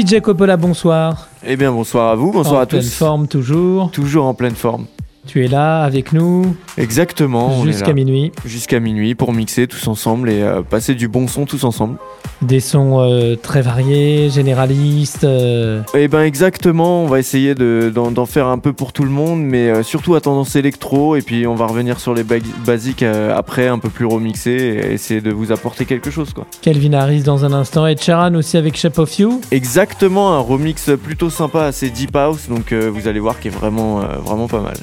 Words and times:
DJ 0.00 0.20
Coppola, 0.22 0.56
bonsoir. 0.56 1.28
Eh 1.46 1.56
bien, 1.56 1.70
bonsoir 1.70 2.08
à 2.10 2.14
vous, 2.14 2.32
bonsoir 2.32 2.60
en 2.60 2.62
à 2.62 2.66
tous. 2.66 2.78
pleine 2.78 2.88
forme 2.88 3.28
toujours. 3.28 3.90
Toujours 3.90 4.24
en 4.24 4.32
pleine 4.32 4.54
forme. 4.54 4.86
Tu 5.26 5.44
es 5.44 5.48
là 5.48 5.82
avec 5.82 6.12
nous 6.12 6.56
Exactement. 6.78 7.62
jusqu'à 7.64 7.92
minuit. 7.92 8.32
Jusqu'à 8.44 8.80
minuit 8.80 9.14
pour 9.14 9.32
mixer 9.32 9.66
tous 9.66 9.86
ensemble 9.86 10.30
et 10.30 10.42
euh, 10.42 10.62
passer 10.62 10.94
du 10.94 11.08
bon 11.08 11.28
son 11.28 11.44
tous 11.44 11.62
ensemble. 11.64 11.98
Des 12.42 12.58
sons 12.60 12.98
euh, 13.00 13.36
très 13.36 13.60
variés, 13.60 14.30
généralistes. 14.30 15.24
euh, 15.24 15.82
Eh 15.94 16.08
ben 16.08 16.22
exactement, 16.22 17.02
on 17.04 17.06
va 17.06 17.18
essayer 17.18 17.54
de- 17.54 17.92
d'en 17.94 18.24
faire 18.26 18.46
un 18.46 18.56
peu 18.58 18.72
pour 18.72 18.94
tout 18.94 19.04
le 19.04 19.10
monde, 19.10 19.42
mais 19.42 19.82
surtout 19.82 20.14
à 20.14 20.22
tendance 20.22 20.56
électro, 20.56 21.16
et 21.16 21.22
puis 21.22 21.46
on 21.46 21.54
va 21.54 21.66
revenir 21.66 22.00
sur 22.00 22.14
les 22.14 22.24
ba- 22.24 22.36
basiques 22.64 23.02
après, 23.02 23.68
un 23.68 23.78
peu 23.78 23.90
plus 23.90 24.06
remixés, 24.06 24.50
et 24.82 24.92
essayer 24.94 25.20
de 25.20 25.30
vous 25.30 25.52
apporter 25.52 25.84
quelque 25.84 26.10
chose 26.10 26.32
quoi. 26.32 26.46
Calvin 26.62 26.94
Harris 26.94 27.22
dans 27.22 27.44
un 27.44 27.52
instant 27.52 27.86
et 27.86 27.96
Sharon 27.96 28.34
aussi 28.36 28.56
avec 28.56 28.74
Shape 28.76 28.98
of 28.98 29.18
You. 29.18 29.42
Exactement, 29.50 30.32
un 30.34 30.40
remix 30.40 30.90
plutôt 31.04 31.28
sympa, 31.28 31.64
assez 31.64 31.90
deep 31.90 32.16
house, 32.16 32.48
donc 32.48 32.72
vous 32.72 33.06
allez 33.06 33.20
voir 33.20 33.38
qu'il 33.38 33.52
est 33.52 33.54
vraiment, 33.56 34.00
vraiment 34.24 34.48
pas 34.48 34.60
mal. 34.60 34.76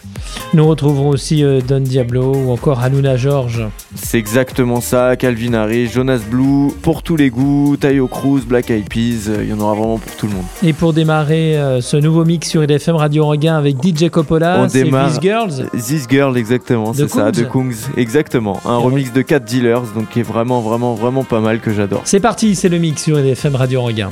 Nous 0.53 0.65
retrouverons 0.65 1.09
aussi 1.09 1.43
euh, 1.43 1.59
Don 1.65 1.81
Diablo 1.81 2.33
ou 2.33 2.51
encore 2.51 2.79
Hanouna 2.81 3.17
George. 3.17 3.63
C'est 3.95 4.17
exactement 4.17 4.79
ça, 4.79 5.15
Calvin 5.17 5.53
Harris, 5.53 5.87
Jonas 5.87 6.21
Blue, 6.29 6.71
pour 6.81 7.03
tous 7.03 7.17
les 7.17 7.29
goûts, 7.29 7.75
Tayo 7.77 8.07
Cruz, 8.07 8.41
Black 8.47 8.69
Eyed 8.69 8.87
Peas, 8.89 9.27
euh, 9.29 9.43
il 9.43 9.49
y 9.49 9.53
en 9.53 9.59
aura 9.59 9.73
vraiment 9.73 9.97
pour 9.97 10.15
tout 10.15 10.25
le 10.27 10.33
monde. 10.33 10.45
Et 10.63 10.71
pour 10.71 10.93
démarrer 10.93 11.57
euh, 11.57 11.81
ce 11.81 11.97
nouveau 11.97 12.23
mix 12.23 12.49
sur 12.49 12.63
IDFM 12.63 12.95
Radio 12.95 13.25
Anguin 13.25 13.57
avec 13.57 13.75
DJ 13.83 14.09
Coppola, 14.09 14.59
On 14.61 14.69
c'est 14.69 14.83
démarre- 14.83 15.09
These 15.11 15.19
Girls. 15.21 15.69
This 15.73 16.05
Girl, 16.09 16.37
exactement, 16.37 16.93
c'est 16.93 17.09
ça, 17.09 17.31
de 17.31 17.43
Kungs. 17.43 17.73
Exactement. 17.97 18.59
Un 18.65 18.79
Et 18.79 18.83
remix 18.83 19.11
de 19.11 19.21
4 19.21 19.43
Dealers, 19.43 19.81
donc 19.95 20.09
qui 20.09 20.21
est 20.21 20.23
vraiment, 20.23 20.61
vraiment, 20.61 20.93
vraiment 20.95 21.23
pas 21.25 21.41
mal 21.41 21.59
que 21.59 21.73
j'adore. 21.73 22.01
C'est 22.05 22.21
parti, 22.21 22.55
c'est 22.55 22.69
le 22.69 22.77
mix 22.77 23.03
sur 23.03 23.19
IDFM 23.19 23.55
Radio 23.55 23.81
Anguin. 23.81 24.09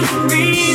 Will 0.00 0.69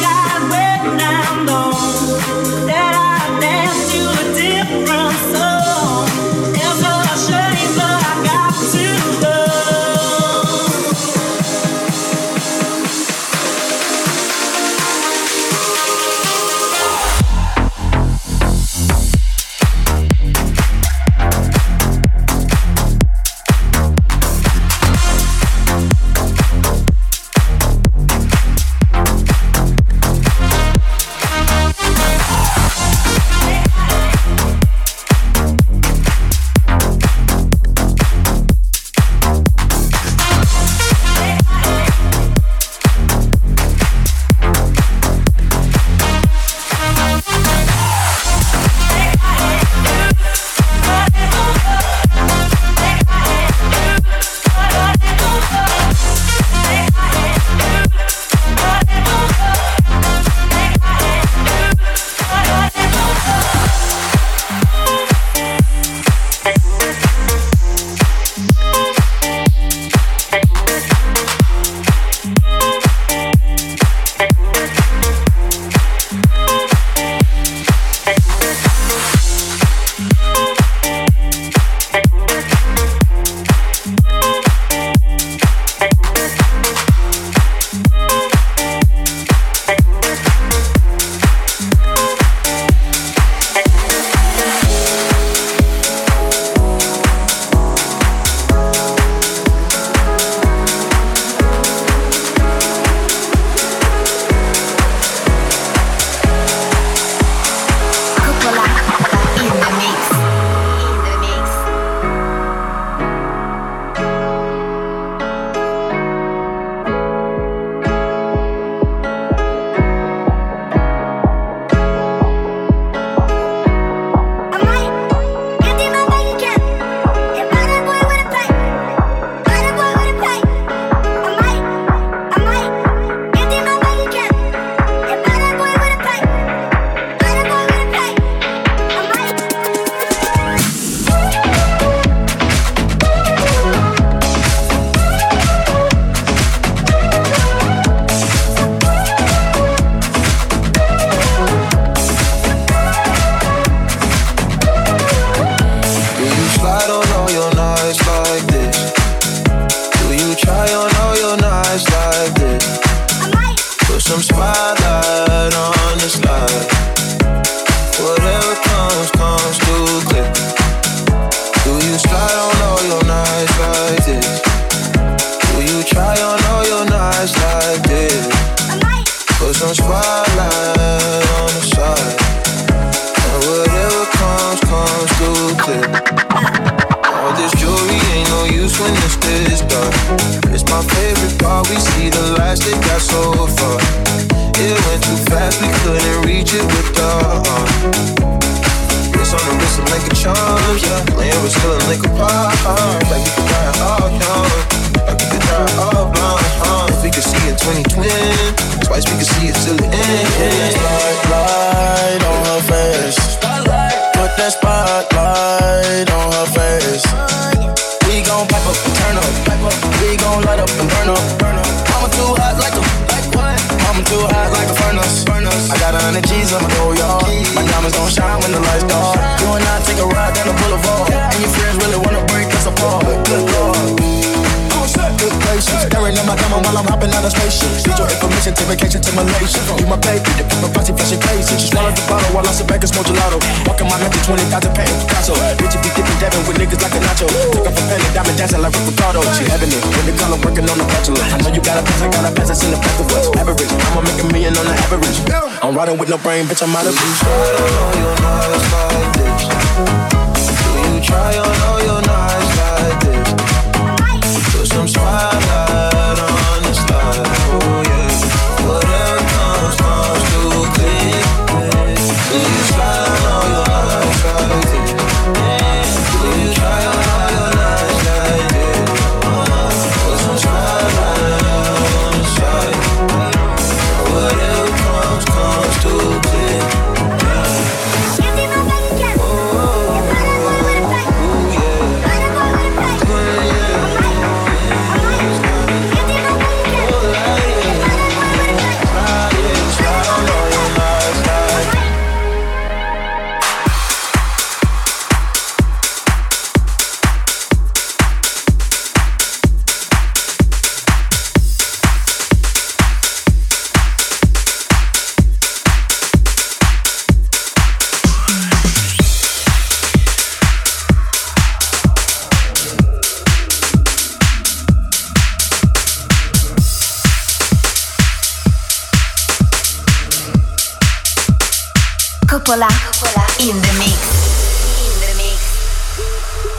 20,000 244.35 244.75
paint 244.75 244.91
Picasso. 244.99 245.33
Bitch, 245.55 245.79
if 245.79 245.81
you 245.87 245.91
get 245.95 246.03
the 246.03 246.15
dabbing 246.19 246.43
with 246.43 246.59
niggas 246.59 246.81
like 246.83 246.91
a 246.91 246.99
nacho. 246.99 247.27
Took 247.55 247.67
off 247.71 247.79
a 247.79 247.83
penny, 247.87 248.03
diamond 248.11 248.37
dancing 248.37 248.59
like 248.59 248.75
Ricardo. 248.83 249.23
She 249.31 249.47
having 249.47 249.71
it 249.71 249.79
with 249.79 250.05
the 250.11 250.13
color 250.19 250.35
working 250.43 250.67
on 250.67 250.75
the 250.75 250.83
bachelor. 250.91 251.23
I 251.23 251.39
know 251.39 251.55
you 251.55 251.63
got 251.63 251.79
a 251.79 251.83
pass, 251.87 252.01
I 252.03 252.11
got 252.11 252.27
a 252.27 252.31
pass, 252.35 252.51
I 252.51 252.53
seen 252.53 252.71
the 252.71 252.79
pack 252.83 252.99
of 252.99 253.07
us. 253.15 253.31
Average, 253.39 253.71
I'ma 253.71 254.01
make 254.03 254.19
a 254.19 254.27
million 254.27 254.51
on 254.59 254.67
the 254.67 254.75
average. 254.75 255.23
I'm 255.63 255.71
riding 255.71 255.97
with 255.97 256.09
no 256.09 256.17
brain, 256.19 256.45
bitch, 256.51 256.61
I'm 256.61 256.75
out 256.75 256.83
of 256.83 256.91
reach. 256.91 257.21
I 257.23 257.31
don't 257.55 257.71
know, 257.79 257.95
you 257.95 258.03
know 258.03 258.27
how 258.27 258.51
to 258.51 258.59
slide. 258.59 260.14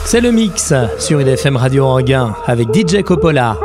C'est 0.09 0.21
le 0.21 0.31
mix 0.31 0.73
sur 0.99 1.19
une 1.19 1.27
FM 1.27 1.57
Radio 1.57 1.83
Anguin 1.85 2.33
avec 2.45 2.69
DJ 2.73 3.03
Coppola. 3.03 3.57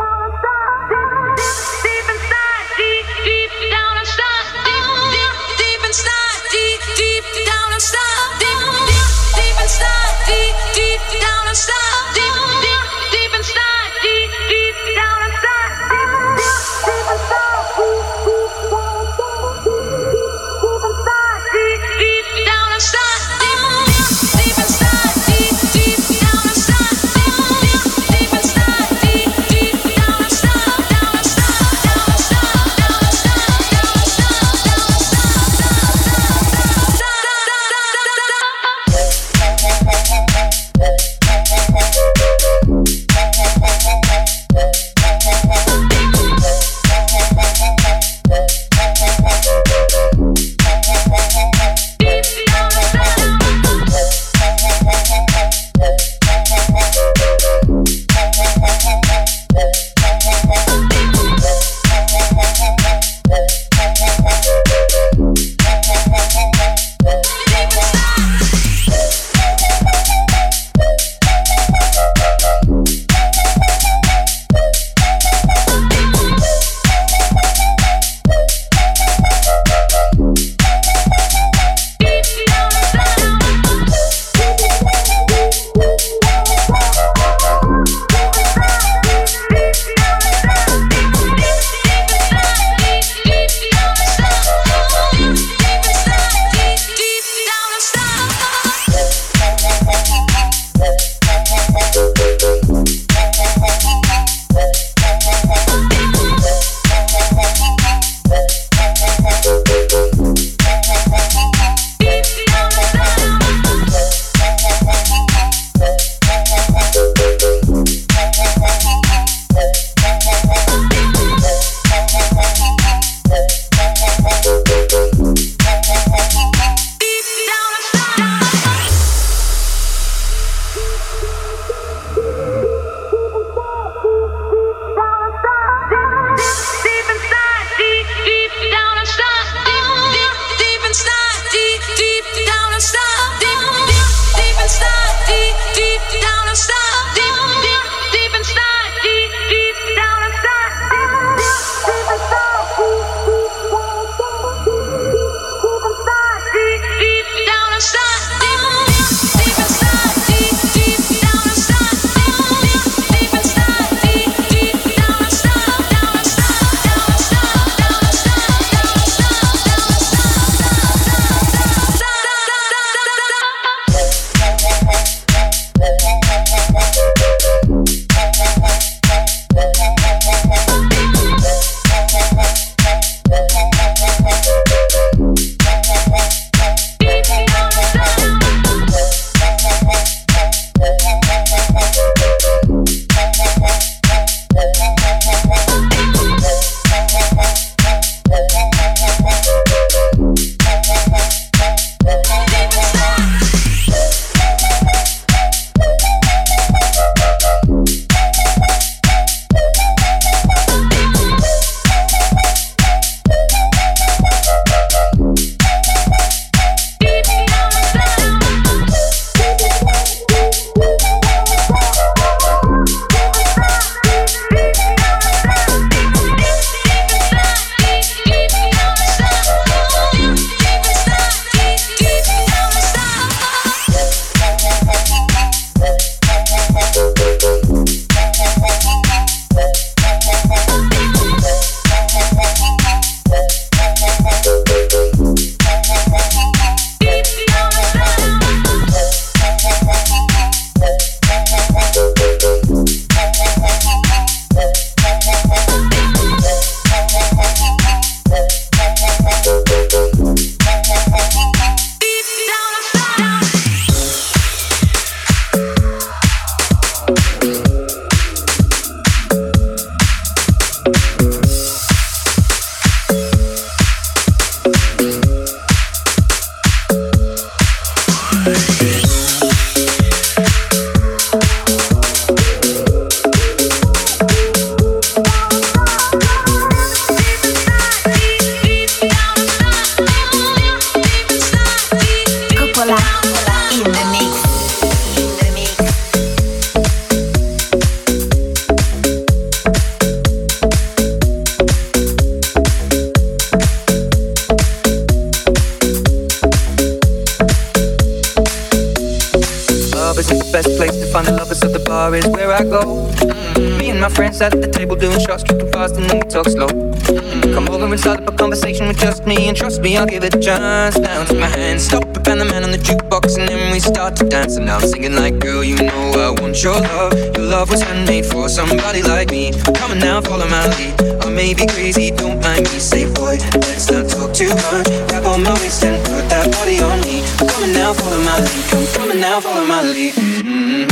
Waist 335.43 335.83
and 335.83 335.99
put 336.07 336.29
that 336.31 336.47
body 336.55 336.79
on 336.79 337.01
me. 337.03 337.27
Come 337.37 337.51
on 337.51 337.73
now, 337.75 337.93
follow 337.93 338.23
my 338.23 338.39
lead. 338.39 338.95
Come 338.95 339.11
on 339.11 339.19
now, 339.19 339.41
follow 339.41 339.67
my 339.67 339.83
lead. 339.83 340.15
Mm-hmm. 340.15 340.87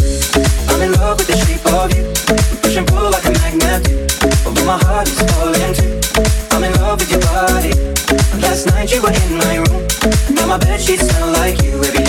I'm 0.69 0.83
in 0.83 0.93
love 0.99 1.19
with 1.19 1.31
the 1.31 1.39
shape 1.39 1.63
of 1.71 1.95
you. 1.95 2.03
We 2.51 2.59
push 2.59 2.77
and 2.77 2.87
pull 2.87 3.15
like 3.15 3.25
a 3.27 3.33
magnet. 3.39 3.87
Although 4.45 4.67
my 4.67 4.79
heart 4.83 5.07
is 5.07 5.23
falling 5.31 5.71
too. 5.71 5.95
I'm 6.51 6.65
in 6.67 6.75
love 6.83 6.99
with 6.99 7.15
your 7.15 7.23
body. 7.31 7.79
Last 8.43 8.67
night 8.75 8.91
you 8.91 9.01
were 9.01 9.15
in 9.15 9.39
my 9.39 9.63
room. 9.71 9.87
Now 10.35 10.47
my 10.51 10.59
bed 10.59 10.81
sheets 10.83 11.07
smell 11.07 11.31
like 11.31 11.63
you. 11.63 11.79
Every 11.87 12.00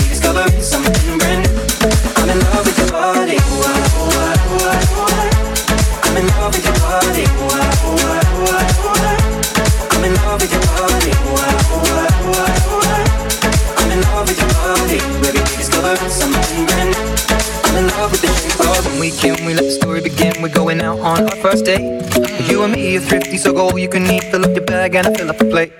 out 20.82 20.98
on 21.00 21.28
our 21.28 21.36
first 21.36 21.64
date. 21.64 22.02
You 22.50 22.62
and 22.62 22.72
me 22.72 22.96
are 22.96 23.00
thrifty, 23.00 23.38
so 23.38 23.52
go 23.52 23.68
all 23.68 23.78
you 23.78 23.88
can 23.88 24.04
eat. 24.06 24.24
Fill 24.24 24.44
up 24.44 24.54
your 24.54 24.64
bag 24.64 24.94
and 24.94 25.06
I 25.06 25.14
fill 25.14 25.30
up 25.30 25.40
a 25.40 25.44
plate. 25.44 25.72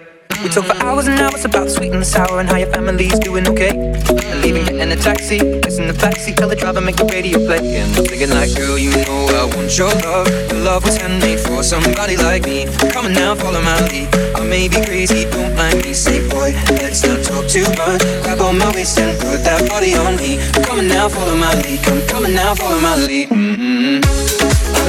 We 0.42 0.48
talk 0.48 0.64
for 0.64 0.76
hours 0.82 1.06
and 1.06 1.20
hours 1.20 1.44
about 1.44 1.64
the 1.64 1.70
sweet 1.70 1.92
and 1.92 2.00
the 2.00 2.04
sour 2.04 2.40
and 2.40 2.48
how 2.48 2.56
your 2.56 2.70
family's 2.72 3.16
doing 3.20 3.46
okay. 3.46 3.70
And 3.70 4.42
leaving 4.42 4.66
it 4.66 4.74
in 4.74 4.90
a 4.90 4.96
taxi, 4.96 5.38
kiss 5.38 5.78
in 5.78 5.86
the 5.86 5.94
backseat, 5.94 6.36
tell 6.36 6.48
the 6.48 6.56
driver 6.56 6.80
make 6.80 6.96
the 6.96 7.04
radio 7.04 7.38
play. 7.46 7.62
And 7.78 7.94
I'm 7.94 8.04
thinking 8.04 8.30
like, 8.30 8.54
girl, 8.56 8.76
you 8.76 8.90
know 8.90 9.26
I 9.38 9.46
want 9.54 9.70
your 9.78 9.94
love. 10.02 10.26
Your 10.50 10.60
love 10.62 10.84
was 10.84 10.96
handmade 10.96 11.38
for 11.38 11.62
somebody 11.62 12.16
like 12.16 12.42
me. 12.44 12.66
Come 12.90 13.06
on 13.06 13.12
now, 13.12 13.36
follow 13.36 13.62
my 13.62 13.78
lead. 13.86 14.08
I 14.34 14.42
may 14.42 14.66
be 14.66 14.82
crazy, 14.82 15.30
don't 15.30 15.54
mind 15.54 15.84
me. 15.84 15.92
Say, 15.94 16.26
boy, 16.28 16.50
let's 16.82 17.06
not 17.06 17.22
talk 17.22 17.46
too 17.46 17.66
much. 17.78 18.02
Grab 18.26 18.40
on 18.40 18.58
my 18.58 18.72
waist 18.74 18.98
and 18.98 19.14
put 19.20 19.44
that 19.46 19.68
body 19.68 19.94
on 19.94 20.16
me. 20.16 20.42
Come 20.66 20.80
on 20.80 20.88
now, 20.88 21.08
follow 21.08 21.36
my 21.36 21.54
lead. 21.62 21.82
Come, 21.84 22.02
come 22.08 22.24
on 22.24 22.34
now, 22.34 22.54
follow 22.54 22.80
my 22.80 22.96
lead. 22.96 23.28
Mm-hmm. 23.28 24.02
I'm 24.02 24.21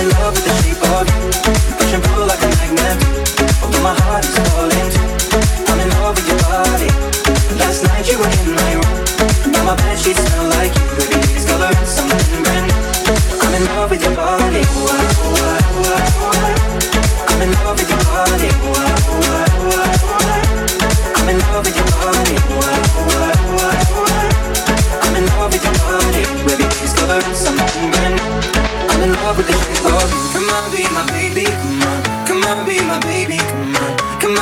in 0.03 0.09
love 0.19 0.33
with 0.35 0.43
the 0.43 0.53
shape 0.61 0.83
of 0.91 1.07
you. 1.07 2.01
Pull 2.03 2.25
like 2.27 2.43
a 2.43 2.49
magnet. 2.59 2.97
Although 3.63 3.83
my 3.83 3.95
heart 4.03 4.25
is 4.25 4.35
falling. 4.43 4.91
I'm 5.69 5.79
in 5.79 5.89
love 6.01 6.15
with 6.17 6.27
your 6.27 6.39
body. 6.43 6.89
Last 7.61 7.83
night 7.87 8.05
you 8.11 8.17
were 8.19 8.33
in 8.43 8.51
my 8.59 8.71
room. 8.79 8.97
Now 9.53 9.63
my 9.63 9.95
smell 9.95 10.45
like 10.57 10.73
you. 10.75 10.85
Discovering 11.31 11.87
something 11.87 12.43
brand 12.43 12.65
new. 12.67 12.81
I'm 13.43 13.53
in 13.55 13.63
love 13.71 13.89
with 13.91 14.03
your 14.03 14.15
body. 14.15 14.63
Ooh, 14.75 14.91
ah, 14.91 15.21
ooh, 15.23 15.39
ah, 15.39 15.71
ooh, 15.77 15.93
ah, 15.95 16.19
ooh, 16.19 16.22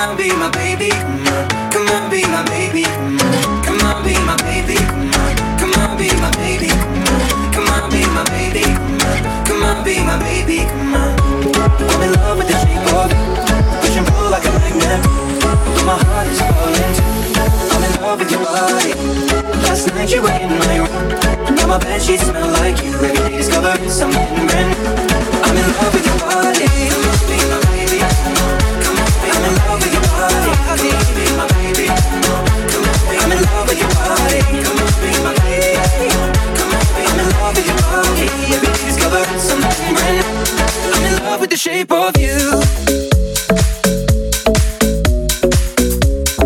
on, 0.09 0.17
be 0.17 0.29
my 0.33 0.49
baby. 0.51 0.89
Come 0.89 1.27
on, 1.27 1.69
come 1.71 1.87
on, 1.93 2.09
be 2.09 2.25
my 2.25 2.43
baby. 2.49 2.83
Come 2.83 3.19
on, 3.21 3.61
come 3.63 3.81
on, 3.85 4.03
be 4.03 4.13
my 4.25 4.35
baby. 4.41 4.77
Come 4.77 5.13
on, 5.13 5.35
come 5.59 5.73
on, 5.77 5.97
be 5.97 6.09
my 6.17 6.31
baby. 6.41 6.71
Come 7.53 7.69
on, 7.69 7.89
be 7.91 8.01
my 8.09 8.23
baby. 8.33 8.65
Come 9.45 9.63
on, 9.63 9.83
be 9.83 9.99
my 10.01 10.17
baby. 10.19 10.59
I'm 11.91 12.01
in 12.01 12.13
love 12.13 12.37
with 12.37 12.47
the 12.47 12.57
shape 12.65 12.87
of 12.97 13.11
you. 13.13 13.21
Push 13.81 13.97
and 13.97 14.07
pull 14.07 14.29
like 14.31 14.45
a 14.45 14.51
magnet. 14.57 15.01
Although 15.45 15.85
my 15.85 15.97
heart 16.09 16.27
is 16.27 16.39
falling. 16.49 16.95
I'm 17.71 17.83
in 17.85 18.01
love 18.01 18.19
with 18.19 18.31
your 18.31 18.41
body. 18.41 18.93
Last 19.65 19.87
night 19.93 20.09
you 20.09 20.21
were 20.23 20.33
in 20.33 20.49
my 20.49 20.77
room. 20.77 21.55
Now 21.55 21.67
my 21.67 21.77
bed 21.77 22.01
sheets 22.01 22.23
smell 22.25 22.49
like 22.57 22.81
you. 22.83 22.93
Every 22.93 23.29
day 23.29 23.37
discovering 23.37 23.89
something 23.89 24.47
brand 24.47 24.69
new. 24.71 24.91
I'm 25.45 25.57
in 25.57 25.67
love 25.77 25.93
with 25.93 26.05
your 26.05 26.19
body. 26.19 27.10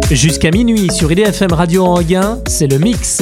Jusqu'à 0.10 0.50
minuit 0.50 0.92
sur 0.92 1.12
IDFM 1.12 1.54
Radio 1.54 1.86
Anguin, 1.86 2.40
c'est 2.48 2.66
le 2.66 2.80
mix. 2.80 3.22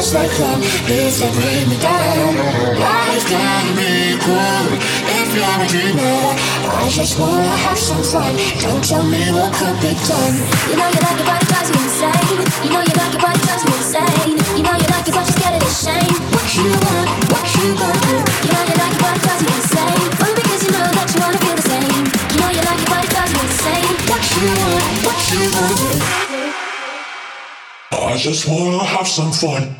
As 0.00 0.12
they 0.12 0.28
come, 0.40 0.60
please 0.88 1.20
don't 1.20 1.34
bring 1.36 1.68
me 1.68 1.76
down. 1.76 2.32
Life 2.80 3.24
can 3.28 3.64
be 3.76 4.16
cool 4.24 4.64
if 5.20 5.28
you're 5.36 5.60
a 5.60 5.66
dreamer. 5.68 6.16
I 6.72 6.88
just 6.88 7.20
wanna 7.20 7.52
have 7.68 7.76
some 7.76 8.02
fun. 8.02 8.32
Don't 8.64 8.80
tell 8.80 9.04
me 9.04 9.20
what 9.36 9.52
could 9.52 9.76
be 9.84 9.92
done. 10.08 10.36
You 10.72 10.76
know 10.80 10.88
you 10.88 11.00
like 11.04 11.20
it, 11.20 11.26
but 11.28 11.36
it 11.42 11.48
drives 11.52 11.68
you 11.68 11.76
insane. 11.84 12.40
You 12.64 12.70
know 12.72 12.82
you 12.88 12.94
like 12.96 13.12
it, 13.12 13.20
but 13.20 13.36
it 13.36 13.42
drives 13.44 13.64
me 13.68 13.72
insane. 13.76 14.36
You 14.56 14.62
know 14.64 14.76
you 14.80 14.88
like 14.88 15.04
it, 15.04 15.14
but 15.16 15.24
you're 15.28 15.36
scared 15.36 15.56
of 15.60 15.62
the 15.68 15.72
shame. 15.84 16.16
What 16.32 16.48
you 16.56 16.68
want, 16.80 17.08
what 17.28 17.46
you 17.60 17.66
gonna 17.76 18.00
do? 18.08 18.16
You 18.40 18.50
know 18.56 18.64
you 18.70 18.76
like 18.80 18.94
it, 18.96 19.02
but 19.04 19.12
it 19.16 19.20
drives 19.20 19.42
you 19.44 19.52
insane. 19.60 20.00
Only 20.16 20.34
because 20.40 20.62
you 20.64 20.72
know 20.80 20.88
that 20.96 21.08
you 21.12 21.18
wanna 21.20 21.40
feel 21.44 21.56
the 21.60 21.66
same. 21.72 22.04
You 22.32 22.38
know 22.40 22.50
you 22.56 22.62
like 22.64 22.80
it, 22.80 22.88
but 22.88 23.00
it 23.04 23.10
drives 23.12 23.32
you 23.36 23.42
insane. 23.44 23.88
What 24.08 24.24
you 24.32 24.48
want, 24.64 24.84
what 25.04 25.18
you 25.28 25.42
gonna 25.52 25.76
do? 25.76 25.92
I 27.92 28.16
just 28.16 28.48
wanna 28.48 28.84
have 28.96 29.06
some 29.06 29.32
fun. 29.32 29.76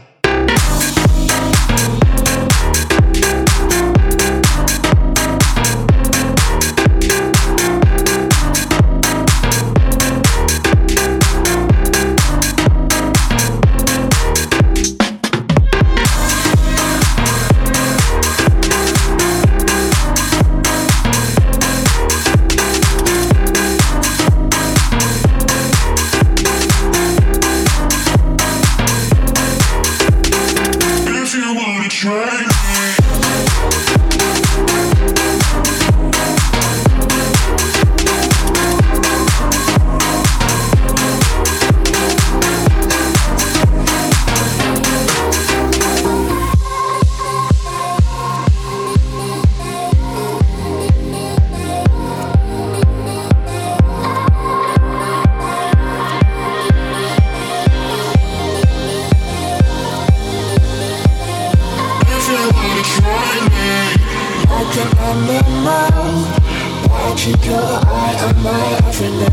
Keep 67.20 67.44
your 67.44 67.54
eye 67.54 68.16
on 68.26 68.42
my 68.42 68.80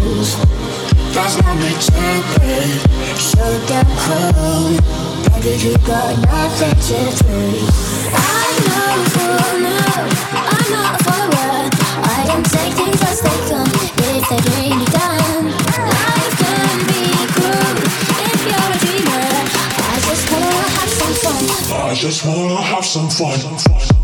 move. 0.03 0.27
That's 1.13 1.39
not 1.41 1.55
me 1.55 1.71
gently. 1.79 2.67
So 3.15 3.45
damn 3.65 3.87
cold. 4.03 4.75
Baby, 5.39 5.55
you 5.63 5.77
got 5.87 6.19
nothing 6.27 6.75
to 6.87 6.99
prove. 7.23 7.63
I 8.11 8.51
know 8.67 8.93
for 9.13 9.49
now. 9.63 10.03
I'm 10.51 10.67
not 10.75 10.93
forward. 11.05 11.71
I 12.05 12.25
don't 12.27 12.45
take 12.51 12.73
things 12.73 13.01
as 13.01 13.21
they 13.21 13.39
come. 13.47 13.71
If 14.03 14.27
they 14.29 14.41
bring 14.51 14.79
me 14.79 14.85
down, 14.91 15.47
life 15.87 16.33
can 16.43 16.77
be 16.91 17.01
cruel. 17.33 17.75
If 18.25 18.39
you're 18.45 18.67
a 18.67 18.79
dreamer, 18.83 19.31
I 19.85 19.97
just 20.07 20.23
wanna 20.29 20.67
have 20.77 20.91
some 20.99 21.15
fun. 21.23 21.43
I 21.89 21.93
just 21.95 22.25
wanna 22.25 22.61
have 22.61 22.85
some 22.85 23.09
fun. 23.09 23.96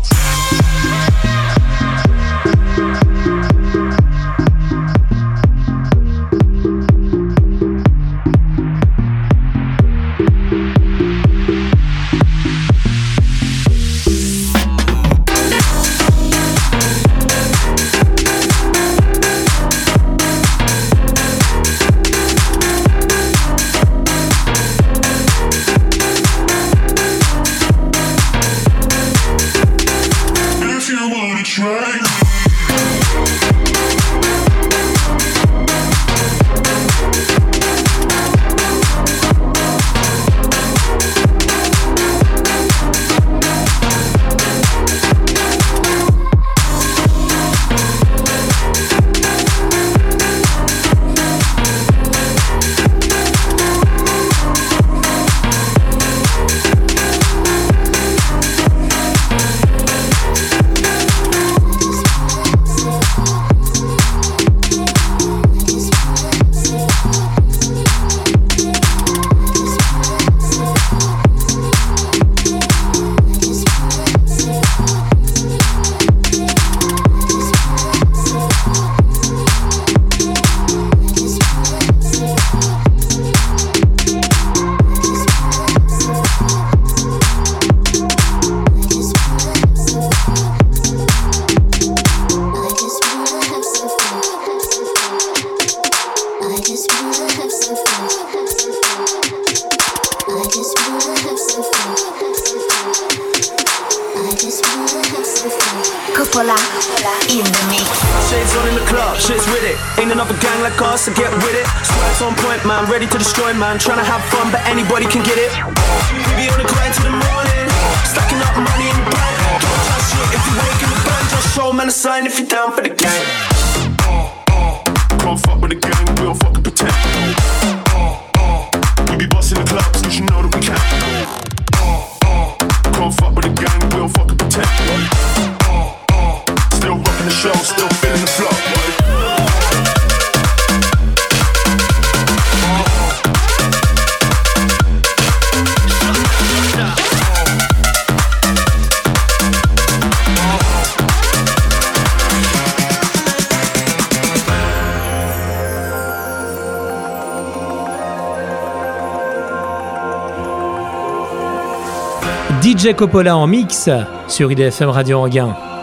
DJ 162.62 162.94
Coppola 162.94 163.36
en 163.36 163.46
mix 163.46 163.90
sur 164.26 164.50
IDFM 164.50 164.88
Radio 164.88 165.20
Anguin. 165.20 165.73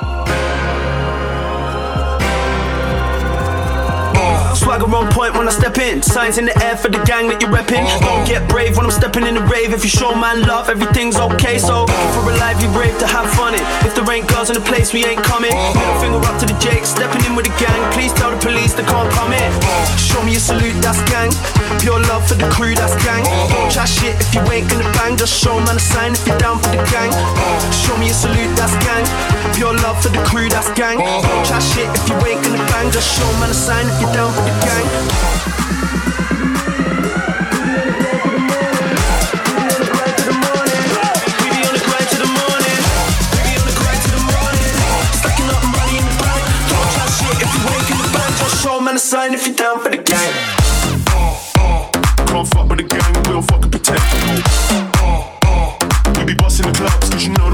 Point 5.12 5.36
when 5.36 5.48
I 5.48 5.52
step 5.52 5.78
in. 5.78 6.02
Signs 6.02 6.38
in 6.38 6.46
the 6.46 6.56
air 6.64 6.76
for 6.76 6.90
the 6.90 7.02
gang 7.04 7.28
that 7.30 7.42
you're 7.42 7.52
repping. 7.52 7.84
Uh-huh. 7.84 8.00
Don't 8.08 8.26
get 8.28 8.48
brave 8.50 8.78
when 8.78 8.86
I'm 8.86 8.92
stepping 8.92 9.28
in 9.28 9.36
the 9.36 9.46
rave. 9.46 9.74
If 9.74 9.84
you 9.84 9.92
show 9.92 10.16
man 10.16 10.44
love, 10.48 10.70
everything's 10.70 11.18
okay. 11.20 11.58
So 11.60 11.88
for 12.16 12.24
a 12.28 12.34
lively 12.40 12.68
rave 12.72 12.98
to 13.00 13.08
have 13.08 13.28
fun 13.36 13.54
in. 13.54 13.64
If 13.86 13.96
there 13.96 14.08
ain't 14.10 14.28
girls 14.28 14.50
in 14.50 14.56
the 14.56 14.66
place, 14.66 14.94
we 14.94 15.06
ain't 15.06 15.24
coming. 15.24 15.52
Uh-huh. 15.52 15.80
Middle 15.80 16.00
finger 16.02 16.22
up 16.28 16.36
to 16.40 16.46
the 16.48 16.58
Jake, 16.60 16.86
stepping 16.86 17.24
in 17.28 17.36
with 17.36 17.46
the 17.46 17.56
gang. 17.60 17.80
Please 17.92 18.14
tell 18.14 18.32
the 18.32 18.40
police 18.40 18.74
they 18.74 18.88
can't 18.88 19.12
come 19.14 19.34
in. 19.36 19.52
Uh-huh. 19.52 19.98
Show 19.98 20.22
me 20.24 20.36
a 20.36 20.42
salute, 20.42 20.76
that's 20.82 21.02
gang. 21.12 21.32
Pure 21.80 22.02
love 22.08 22.24
for 22.28 22.36
the 22.36 22.48
crew, 22.50 22.74
that's 22.76 22.96
gang. 23.04 23.24
Don't 23.24 23.72
chat 23.72 23.88
shit 23.88 24.16
if 24.20 24.30
you 24.36 24.42
ain't 24.52 24.70
gonna 24.70 24.88
bang. 24.98 25.18
Just 25.18 25.36
show 25.36 25.56
man 25.68 25.76
a 25.76 25.84
sign 25.84 26.14
if 26.14 26.24
you're 26.28 26.38
down 26.40 26.60
for 26.60 26.72
the 26.72 26.82
gang. 26.92 27.12
Show 27.74 27.96
me 27.98 28.10
a 28.10 28.16
salute, 28.16 28.52
that's 28.56 28.76
gang. 28.86 29.06
Pure 29.56 29.76
love 29.84 29.98
for 30.02 30.10
the 30.10 30.22
crew, 30.24 30.48
that's 30.50 30.70
gang. 30.78 30.98
Don't 31.00 31.44
chat 31.46 31.62
shit 31.62 31.90
if 31.92 32.04
you 32.10 32.16
ain't 32.28 32.42
gonna 32.44 32.64
bang. 32.72 32.92
Just 32.92 33.18
show 33.18 33.28
man 33.40 33.50
a 33.50 33.54
sign 33.54 33.86
if 33.88 33.98
you're 34.02 34.14
down 34.14 34.32
for 34.32 34.44
the 34.46 34.56
gang. 34.62 35.01
Be 35.02 35.08
on 41.66 41.74
the 41.74 41.80
you 49.92 50.06
gang. 50.06 50.34
Can't 52.28 52.48
fuck 52.48 52.70
with 52.70 52.80
the 52.80 52.84
gang, 52.84 53.14
we 53.14 53.22
don't 53.24 53.44
fucking 53.44 53.72
pretend. 53.72 54.02
We 56.18 56.24
be 56.26 56.34
busting 56.36 56.68
the 56.68 56.74
clubs, 56.78 57.10
cause 57.10 57.24
you 57.26 57.34
know 57.34 57.50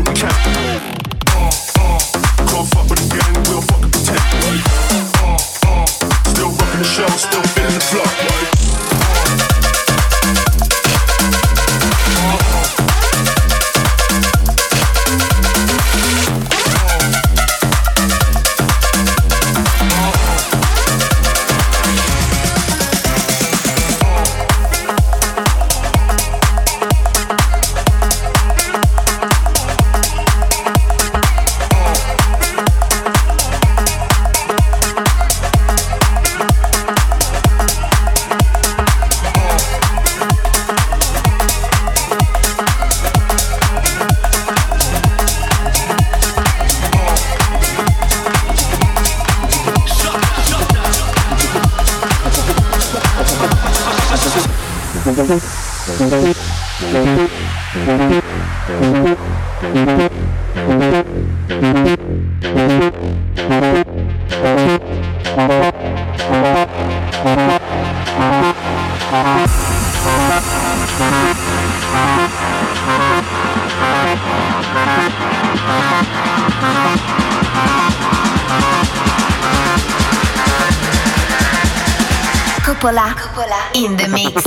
Coppola, 82.67 83.15
Coppola 83.15 83.71
in 83.75 83.95
the 83.95 84.10
mix. 84.10 84.45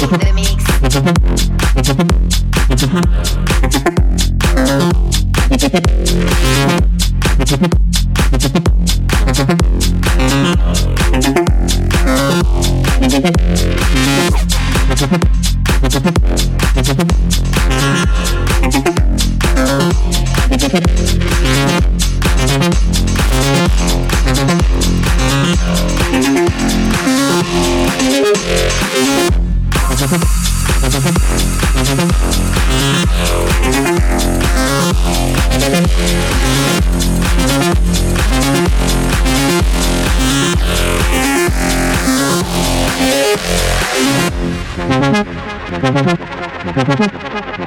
In 0.00 0.08
the 0.20 0.32
mix. 0.32 0.70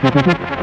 Thank 0.03 0.57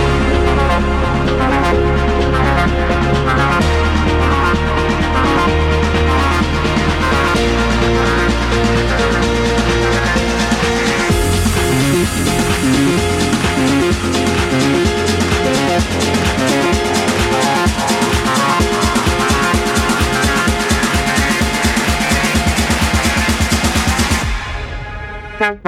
Thank 25.41 25.65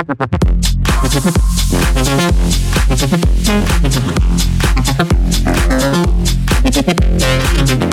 you. 7.82 7.93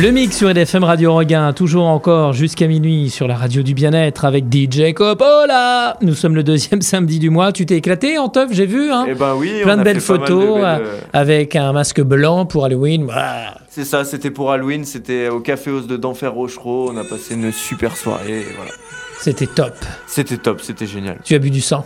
Le 0.00 0.12
mix 0.12 0.36
sur 0.36 0.48
EDFM 0.48 0.84
Radio 0.84 1.12
Regain, 1.12 1.52
toujours 1.52 1.86
encore 1.86 2.32
jusqu'à 2.32 2.68
minuit 2.68 3.10
sur 3.10 3.26
la 3.26 3.34
radio 3.34 3.64
du 3.64 3.74
bien-être 3.74 4.24
avec 4.24 4.44
DJ 4.44 4.92
Coppola. 4.94 5.96
Nous 6.02 6.14
sommes 6.14 6.36
le 6.36 6.44
deuxième 6.44 6.82
samedi 6.82 7.18
du 7.18 7.30
mois. 7.30 7.50
Tu 7.50 7.66
t'es 7.66 7.78
éclaté 7.78 8.16
en 8.16 8.28
teuf, 8.28 8.52
j'ai 8.52 8.66
vu. 8.66 8.92
Hein 8.92 9.06
Eh 9.08 9.14
ben 9.14 9.34
oui, 9.34 9.50
Plein 9.64 9.72
on 9.72 9.76
de 9.78 9.80
a 9.80 9.84
belles 9.84 9.96
de 9.96 10.00
photos 10.00 10.54
belles, 10.54 10.64
euh, 10.64 10.78
euh, 10.84 11.00
avec 11.12 11.56
un 11.56 11.72
masque 11.72 12.00
blanc 12.00 12.46
pour 12.46 12.64
Halloween. 12.64 13.06
Voilà. 13.06 13.58
C'est 13.70 13.84
ça, 13.84 14.04
c'était 14.04 14.30
pour 14.30 14.52
Halloween, 14.52 14.84
c'était 14.84 15.30
au 15.30 15.40
Café 15.40 15.72
Os 15.72 15.88
de 15.88 15.96
d'Enfer 15.96 16.32
Rochereau. 16.32 16.92
On 16.92 16.96
a 16.96 17.02
passé 17.02 17.34
une 17.34 17.50
super 17.50 17.96
soirée. 17.96 18.46
Voilà. 18.54 18.70
C'était 19.18 19.48
top. 19.48 19.74
C'était 20.06 20.36
top, 20.36 20.60
c'était 20.60 20.86
génial. 20.86 21.18
Tu 21.24 21.34
as 21.34 21.40
bu 21.40 21.50
du 21.50 21.60
sang? 21.60 21.84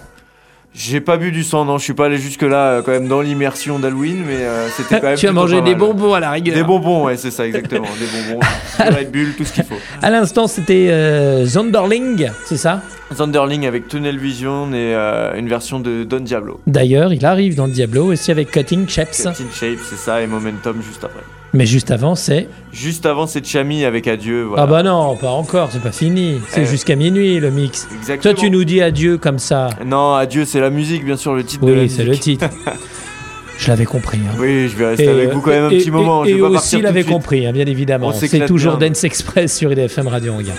J'ai 0.75 1.03
pas 1.03 1.19
bu 1.19 1.33
du 1.33 1.43
sang, 1.45 1.67
non, 1.67 1.77
je 1.77 1.85
suis 1.85 1.93
pas 1.93 2.07
allé 2.07 2.17
jusque-là, 2.17 2.57
euh, 2.79 2.83
quand 2.83 2.93
même 2.93 3.07
dans 3.07 3.21
l'immersion 3.21 3.79
d'Halloween, 3.79 4.25
mais 4.27 4.37
euh, 4.37 4.69
c'était 4.71 5.01
quand 5.01 5.07
même. 5.09 5.17
tu 5.19 5.29
as 5.29 5.33
mangé 5.33 5.61
des 5.61 5.73
mal. 5.73 5.79
bonbons 5.81 6.15
à 6.15 6.21
la 6.21 6.31
rigueur. 6.31 6.55
Des 6.55 6.63
bonbons, 6.65 7.05
ouais, 7.05 7.19
c'est 7.19 7.31
ça, 7.31 7.47
exactement. 7.47 7.87
des 8.01 8.07
bonbons, 8.33 8.41
des 8.79 8.85
Red 8.97 9.11
Bull, 9.13 9.35
tout 9.37 9.45
ce 9.45 9.53
qu'il 9.53 9.65
faut. 9.65 9.75
À 10.01 10.09
l'instant, 10.11 10.47
c'était 10.47 10.89
euh, 10.91 11.45
Zonderling, 11.45 12.31
c'est 12.47 12.57
ça? 12.57 12.81
Thunderling 13.15 13.67
avec 13.67 13.89
Tunnel 13.89 14.19
Vision 14.19 14.69
et 14.73 14.95
euh, 14.95 15.35
une 15.37 15.47
version 15.47 15.81
de 15.81 16.05
Don 16.05 16.21
Diablo. 16.21 16.61
D'ailleurs, 16.67 17.13
il 17.13 17.27
arrive 17.27 17.55
dans 17.55 17.69
Diablo 17.69 18.11
aussi 18.13 18.31
avec 18.31 18.51
Cutting 18.51 18.89
Shapes. 18.89 19.11
Teen 19.11 19.49
Shape, 19.53 19.79
c'est 19.85 19.99
ça, 19.99 20.23
et 20.23 20.27
Momentum 20.27 20.81
juste 20.83 21.05
après. 21.05 21.21
Mais 21.55 21.67
juste 21.67 21.91
avant, 21.91 22.15
c'est. 22.15 22.49
Juste 22.73 23.05
avant, 23.05 23.27
c'est 23.27 23.45
Chami 23.47 23.85
avec 23.85 24.09
Adieu. 24.09 24.45
Voilà. 24.45 24.63
Ah 24.63 24.67
bah 24.67 24.83
non, 24.83 25.17
pas 25.17 25.31
encore, 25.31 25.69
c'est 25.71 25.83
pas 25.83 25.93
fini. 25.93 26.41
C'est 26.49 26.63
Eh. 26.63 26.67
jusqu'à 26.67 26.97
minuit 26.97 27.39
le 27.41 27.51
mix. 27.51 27.87
Exactement. 27.99 28.35
Toi, 28.35 28.43
tu 28.43 28.51
nous 28.51 28.65
dis 28.65 28.81
adieu 28.81 29.19
comme 29.19 29.39
ça. 29.39 29.69
Non, 29.85 30.15
Adieu, 30.15 30.45
c'est 30.47 30.61
la 30.61 30.71
musique, 30.71 31.05
bien 31.05 31.17
sûr, 31.17 31.35
le 31.35 31.45
titre 31.45 31.67
de 31.67 31.73
la 31.73 31.83
Oui, 31.83 31.91
c'est 31.91 32.05
le 32.05 32.17
titre. 32.17 32.47
Je 33.59 33.69
l'avais 33.69 33.85
compris. 33.85 34.19
hein. 34.19 34.35
Oui, 34.41 34.69
je 34.69 34.77
vais 34.77 34.87
rester 34.89 35.05
Et, 35.05 35.09
avec 35.09 35.29
euh, 35.29 35.35
vous 35.35 35.41
quand 35.43 35.51
même 35.51 35.65
un 35.65 35.71
et- 35.71 35.79
petit 35.79 35.91
moment. 35.91 36.25
Et, 36.25 36.31
je 36.31 36.35
vais 36.37 36.41
pas 36.41 36.49
aussi 36.49 36.81
l'avait 36.81 37.05
compris, 37.05 37.47
hein, 37.47 37.53
bien 37.53 37.67
évidemment. 37.67 38.13
C'est 38.13 38.47
toujours 38.47 38.77
bien. 38.79 38.89
Dance 38.89 39.05
Express 39.05 39.57
sur 39.57 39.71
IDFM 39.71 40.09
Radio 40.09 40.33
Anguin. 40.33 40.55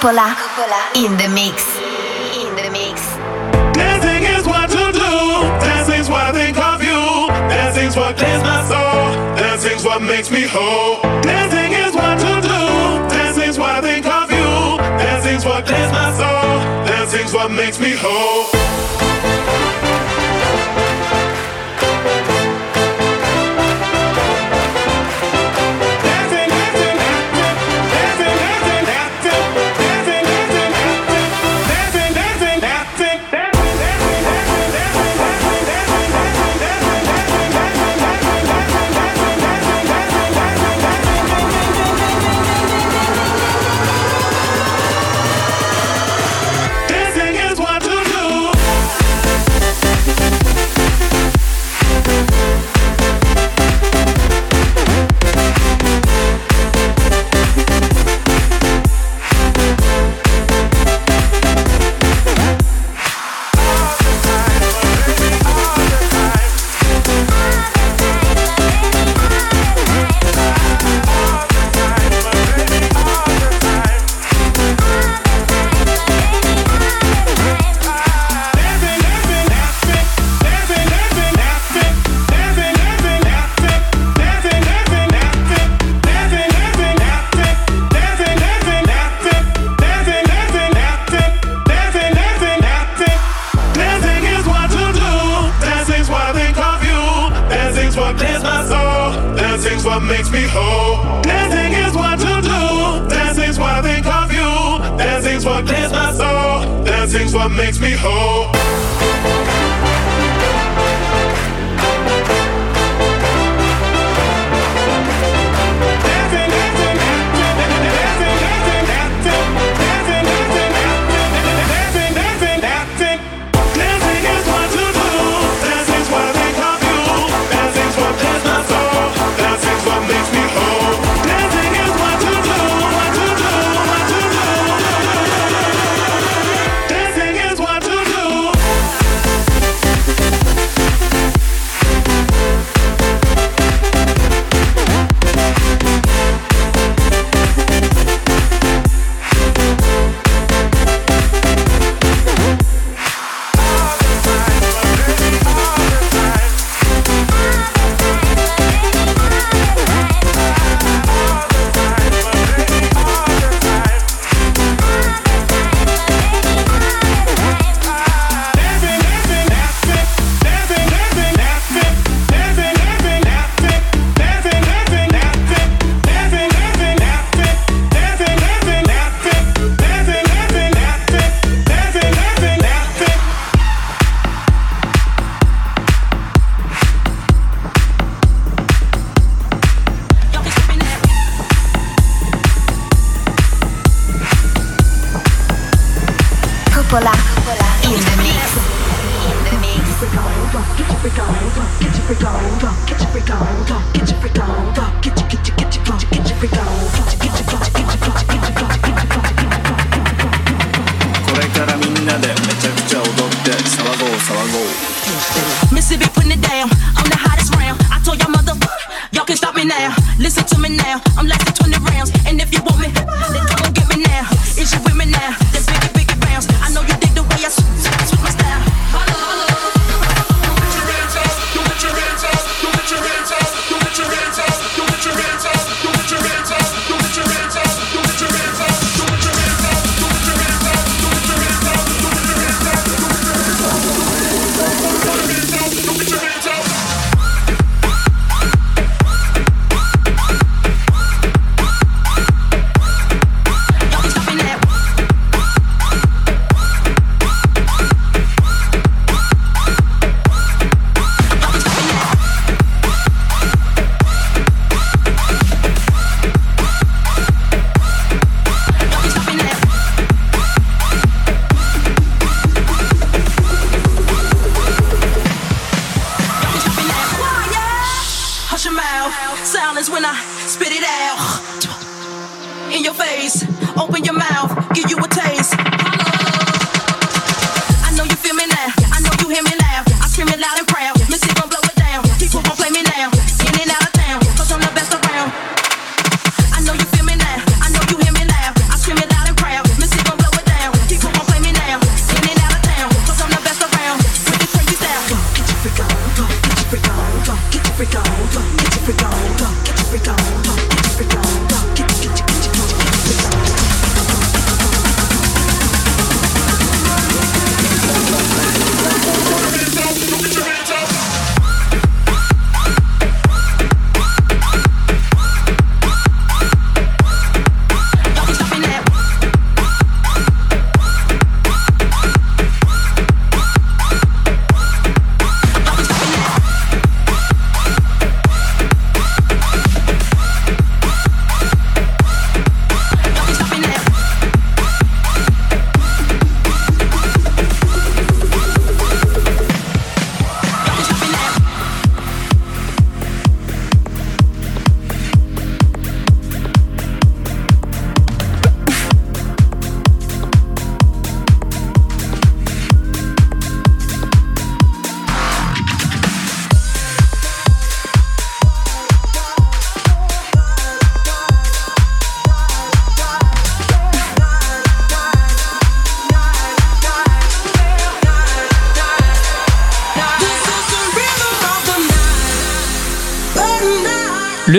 In 0.00 1.16
the 1.18 1.28
mix. 1.34 1.76
In 2.38 2.54
the 2.54 2.70
mix. 2.70 3.02
Dancing 3.74 4.22
is 4.22 4.46
what 4.46 4.70
to 4.70 4.92
do. 4.92 5.42
Dancing's 5.58 6.08
what 6.08 6.22
I 6.22 6.32
think 6.32 6.56
of 6.56 6.80
you. 6.80 7.26
Dancing's 7.50 7.96
what 7.96 8.16
clears 8.16 8.40
my 8.44 8.62
soul. 8.68 9.34
Dancing's 9.34 9.84
what 9.84 10.00
makes 10.00 10.30
me 10.30 10.42
whole. 10.42 11.02
Dancing 11.22 11.72
is 11.72 11.96
what 11.96 12.16
to 12.16 12.40
do. 12.46 13.08
Dancing's 13.10 13.58
what 13.58 13.70
I 13.70 13.80
think 13.80 14.06
of 14.06 14.30
you. 14.30 14.78
Dancing's 15.02 15.44
what 15.44 15.66
clears 15.66 15.90
my 15.90 16.12
soul. 16.14 16.86
Dancing's 16.86 17.34
what 17.34 17.50
makes 17.50 17.80
me 17.80 17.96
whole. 17.98 18.46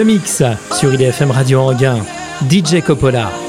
Mix 0.09 0.41
sur 0.71 0.91
IDFM 0.91 1.29
Radio 1.29 1.69
Anguin. 1.69 2.03
DJ 2.49 2.81
Coppola. 2.81 3.48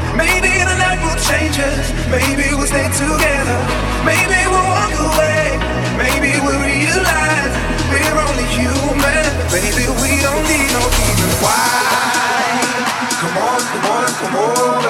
Maybe 0.15 0.51
the 0.59 0.75
night 0.75 0.99
will 1.03 1.19
change 1.19 1.57
us. 1.59 1.91
Maybe 2.11 2.53
we'll 2.55 2.67
stay 2.67 2.87
together. 2.91 3.59
Maybe 4.03 4.39
we'll 4.51 4.67
walk 4.67 4.93
away. 5.09 5.57
Maybe 5.95 6.35
we'll 6.43 6.59
realize 6.59 7.53
we're 7.91 8.17
only 8.19 8.47
human. 8.51 9.23
Maybe 9.55 9.87
we 10.01 10.11
don't 10.19 10.43
need 10.51 10.69
no 10.75 10.83
reason 10.83 11.31
why. 11.43 11.55
Come 13.21 13.37
on, 13.37 13.61
come 13.71 13.85
on, 13.95 14.11
come 14.19 14.35
on. 14.35 14.83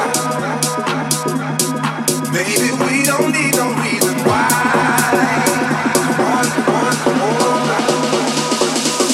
Maybe 2.33 2.71
we 2.81 3.03
don't 3.03 3.31
need 3.31 3.53
no 3.55 3.67
reason 3.83 4.17
why. 4.25 4.49
Come 6.01 6.21
on, 6.25 6.45
come 6.55 6.69
on, 6.73 6.93
come 7.03 7.21
on. 7.21 7.61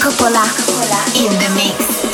Coppola. 0.02 0.46
In 1.18 1.34
the 1.42 1.50
mix. 1.56 2.07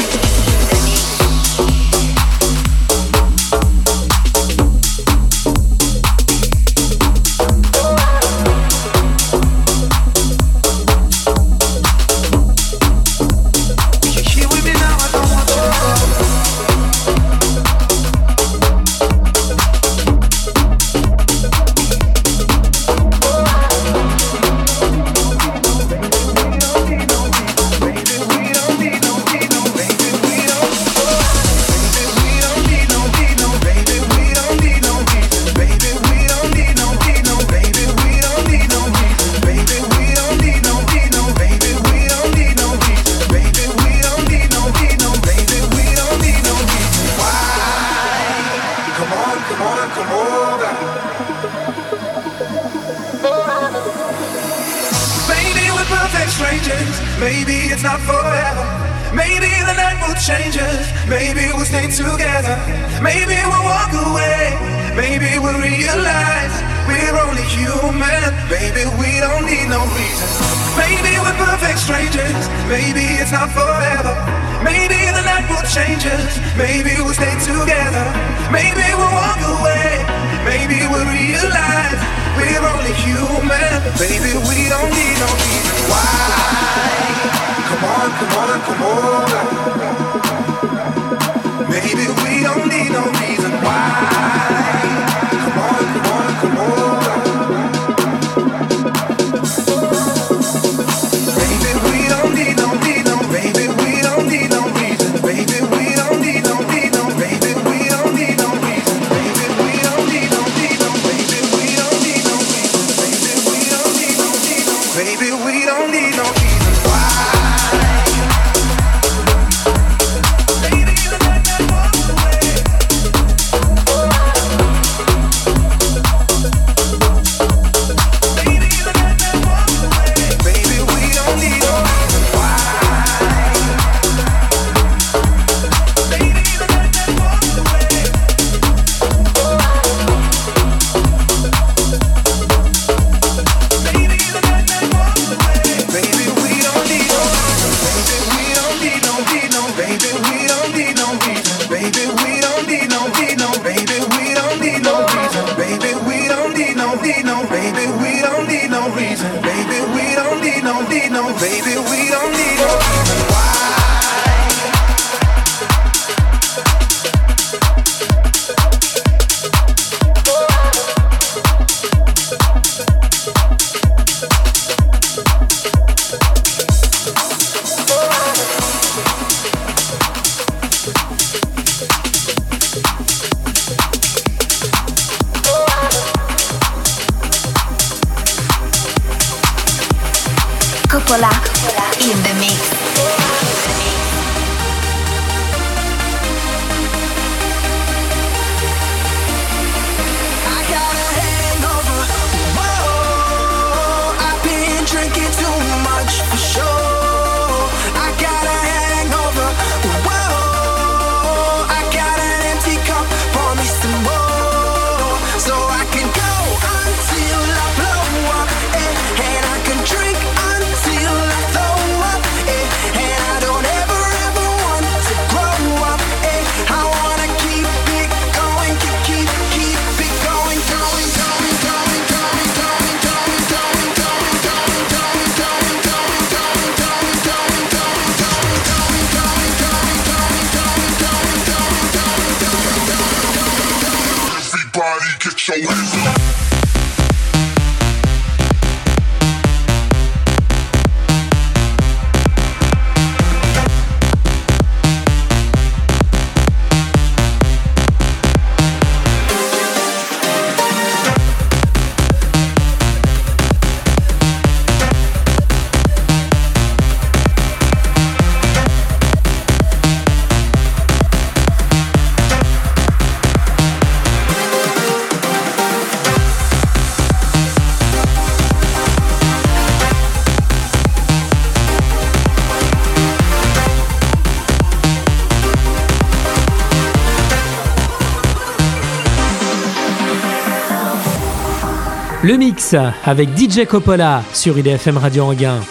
Avec 293.06 293.30
DJ 293.38 293.66
Coppola 293.66 294.22
sur 294.34 294.58
IDFM 294.58 294.98
Radio 294.98 295.24
Anguin. 295.24 295.62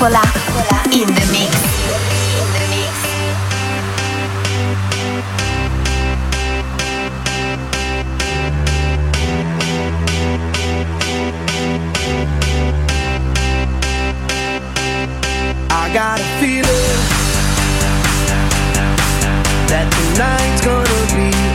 Coppola. 0.00 0.22
In 0.94 1.06
the 1.06 1.24
mix. 1.30 1.52
In 2.40 2.46
the 2.54 2.62
mix. 2.70 2.94
I 15.70 15.90
got 15.92 16.18
a 16.18 16.24
feeling 16.40 16.64
that 19.68 19.86
tonight's 19.92 20.64
gonna 20.64 21.00
be 21.14 21.49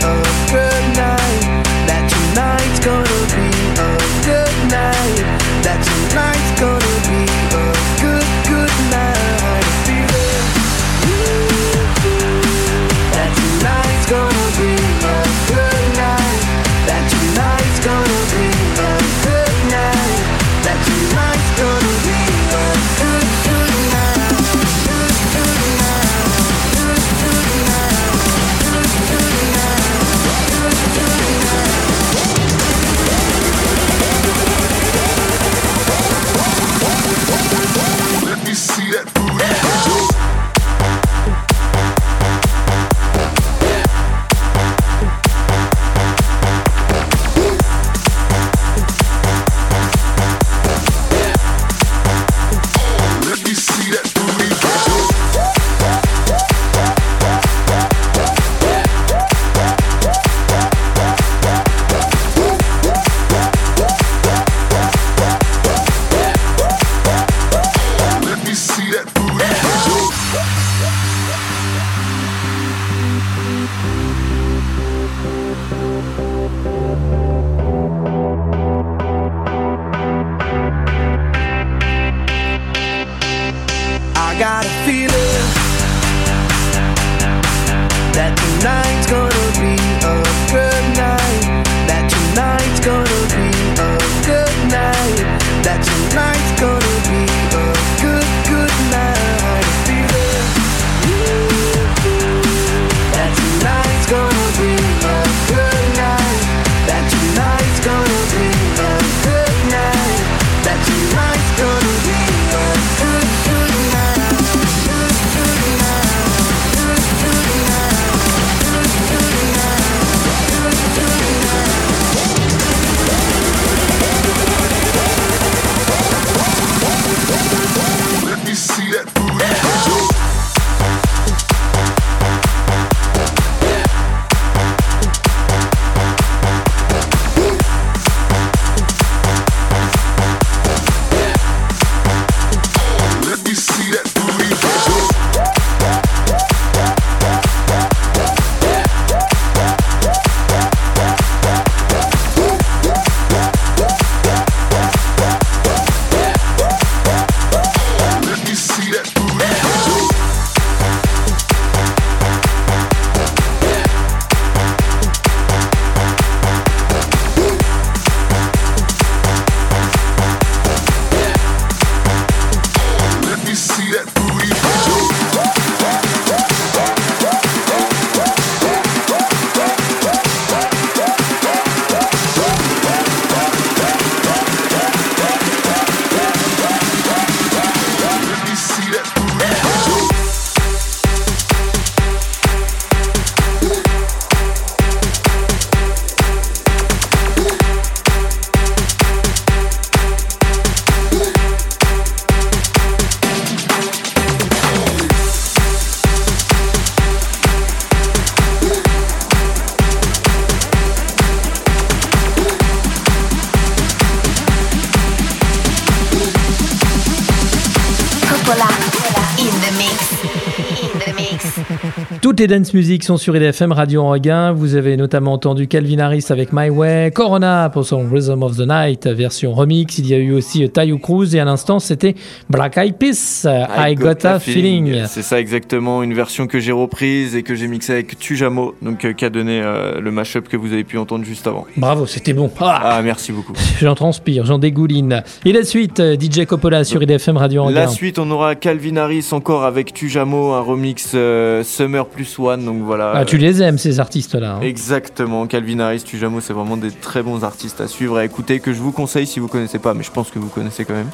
Les 222.46 222.60
dance 222.60 222.76
music 222.76 223.04
sont 223.04 223.18
sur 223.18 223.36
IDFM 223.36 223.72
Radio 223.72 224.04
Anguin. 224.04 224.52
Vous 224.52 224.76
avez 224.76 224.98
notamment 224.98 225.34
entendu 225.34 225.68
Calvin 225.68 225.98
Harris 225.98 226.26
avec 226.30 226.54
My 226.54 226.70
Way, 226.70 227.10
Corona 227.10 227.72
pour 227.74 227.88
son 227.88 228.08
Rhythm 228.08 228.44
of 228.44 228.56
the 228.56 228.68
Night 228.68 229.08
version 229.08 229.52
remix. 229.56 229.98
Il 229.98 230.06
y 230.06 230.14
a 230.14 230.20
eu 230.20 230.32
aussi 230.32 230.70
Tayo 230.70 231.00
Cruz 231.00 231.36
et 231.36 231.40
à 231.40 231.46
l'instant 231.46 231.80
c'était 231.80 232.14
Black 232.48 232.78
Eyed 232.78 232.98
Peas, 233.00 233.48
I, 233.48 233.96
Got 233.96 234.28
a 234.28 234.40
Feeling. 234.40 235.06
C'est 235.08 235.24
ça 235.24 235.40
exactement, 235.40 236.04
une 236.04 236.14
version 236.14 236.46
que 236.46 236.60
j'ai 236.60 236.72
reprise 236.72 237.36
et 237.36 237.42
que 237.42 237.56
j'ai 237.56 237.68
mixée 237.68 237.94
avec 237.94 238.20
Tujamo, 238.20 238.76
donc 238.84 239.06
euh, 239.06 239.14
qui 239.14 239.26
a 239.26 239.32
donné 239.32 239.62
euh, 239.64 240.00
le 240.00 240.12
mashup 240.12 240.48
que 240.48 240.56
vous 240.56 240.72
avez 240.72 240.84
pu 240.84 241.00
entendre 241.00 241.26
juste 241.26 241.48
avant. 241.48 241.66
Bravo, 241.78 242.06
c'était 242.06 242.34
bon. 242.34 242.52
Ah, 242.60 242.98
Ah, 242.98 243.02
merci 243.02 243.32
beaucoup. 243.32 243.54
j'en 243.82 243.96
transpire, 243.96 244.46
j'en 244.46 244.60
dégouline. 244.60 245.24
Et 245.46 245.52
la 245.52 245.64
suite, 245.64 246.00
euh, 246.00 246.16
DJ 246.16 246.46
Coppola 246.46 246.84
sur 246.84 247.02
IDFM 247.02 247.38
Radio 247.38 247.64
Anguin. 247.64 247.74
La 247.74 247.88
suite, 247.88 248.20
on 248.20 248.30
aura 248.30 248.54
Calvin 248.54 248.98
Harris 248.98 249.30
encore 249.32 249.64
avec 249.64 249.96
Tujamo, 249.96 250.52
un 250.52 250.62
remix 250.62 251.14
euh, 251.16 251.64
Summer 251.64 252.06
plus 252.06 252.35
One, 252.40 252.66
donc 252.66 252.82
voilà. 252.84 253.12
Ah, 253.16 253.26
tu 253.26 253.38
les 253.38 253.62
aimes 253.62 253.78
ces 253.78 254.00
artistes-là. 254.00 254.56
hein. 254.56 254.62
Exactement, 254.62 255.46
Calvin 255.48 255.80
Harris, 255.80 256.02
Tujamo, 256.04 256.42
c'est 256.42 256.54
vraiment 256.54 256.78
des 256.78 256.92
très 256.92 257.24
bons 257.24 257.44
artistes 257.44 257.82
à 257.82 257.88
suivre, 257.88 258.18
à 258.18 258.26
écouter, 258.26 258.60
que 258.60 258.74
je 258.74 258.80
vous 258.80 258.92
conseille 258.92 259.28
si 259.28 259.40
vous 259.40 259.48
connaissez 259.48 259.80
pas, 259.80 259.94
mais 259.94 260.04
je 260.04 260.12
pense 260.12 260.30
que 260.32 260.40
vous 260.40 260.50
connaissez 260.50 260.86
quand 260.86 260.94
même. 260.94 261.10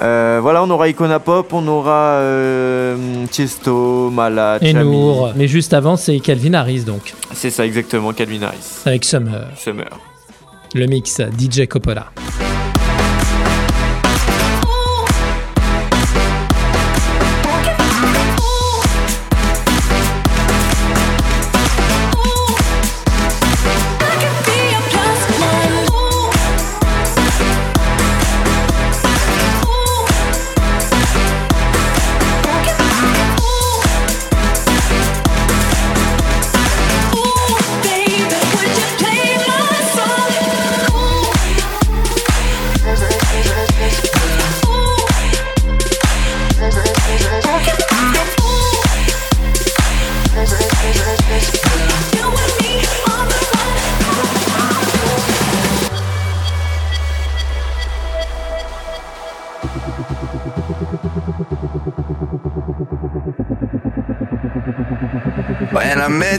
Euh, 0.00 0.38
voilà, 0.42 0.62
on 0.64 0.70
aura 0.70 0.88
Icona 0.88 1.20
Pop, 1.20 1.52
on 1.52 1.66
aura 1.68 2.14
euh, 2.16 2.96
Tiesto, 3.30 4.10
Mala, 4.10 4.58
Et 4.60 4.72
Chami. 4.72 4.90
Nour. 4.90 5.32
Mais 5.36 5.46
juste 5.46 5.74
avant, 5.74 5.96
c'est 5.96 6.18
Calvin 6.20 6.54
Harris 6.54 6.80
donc, 6.84 7.12
C'est 7.34 7.50
ça 7.50 7.64
exactement, 7.66 8.12
Calvin 8.12 8.42
Harris. 8.42 8.80
avec 8.86 9.04
Summer. 9.04 9.48
Summer. 9.56 9.90
Le 10.74 10.86
mix 10.86 11.20
DJ 11.38 11.66
Coppola. 11.68 12.06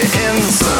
Met 0.00 0.79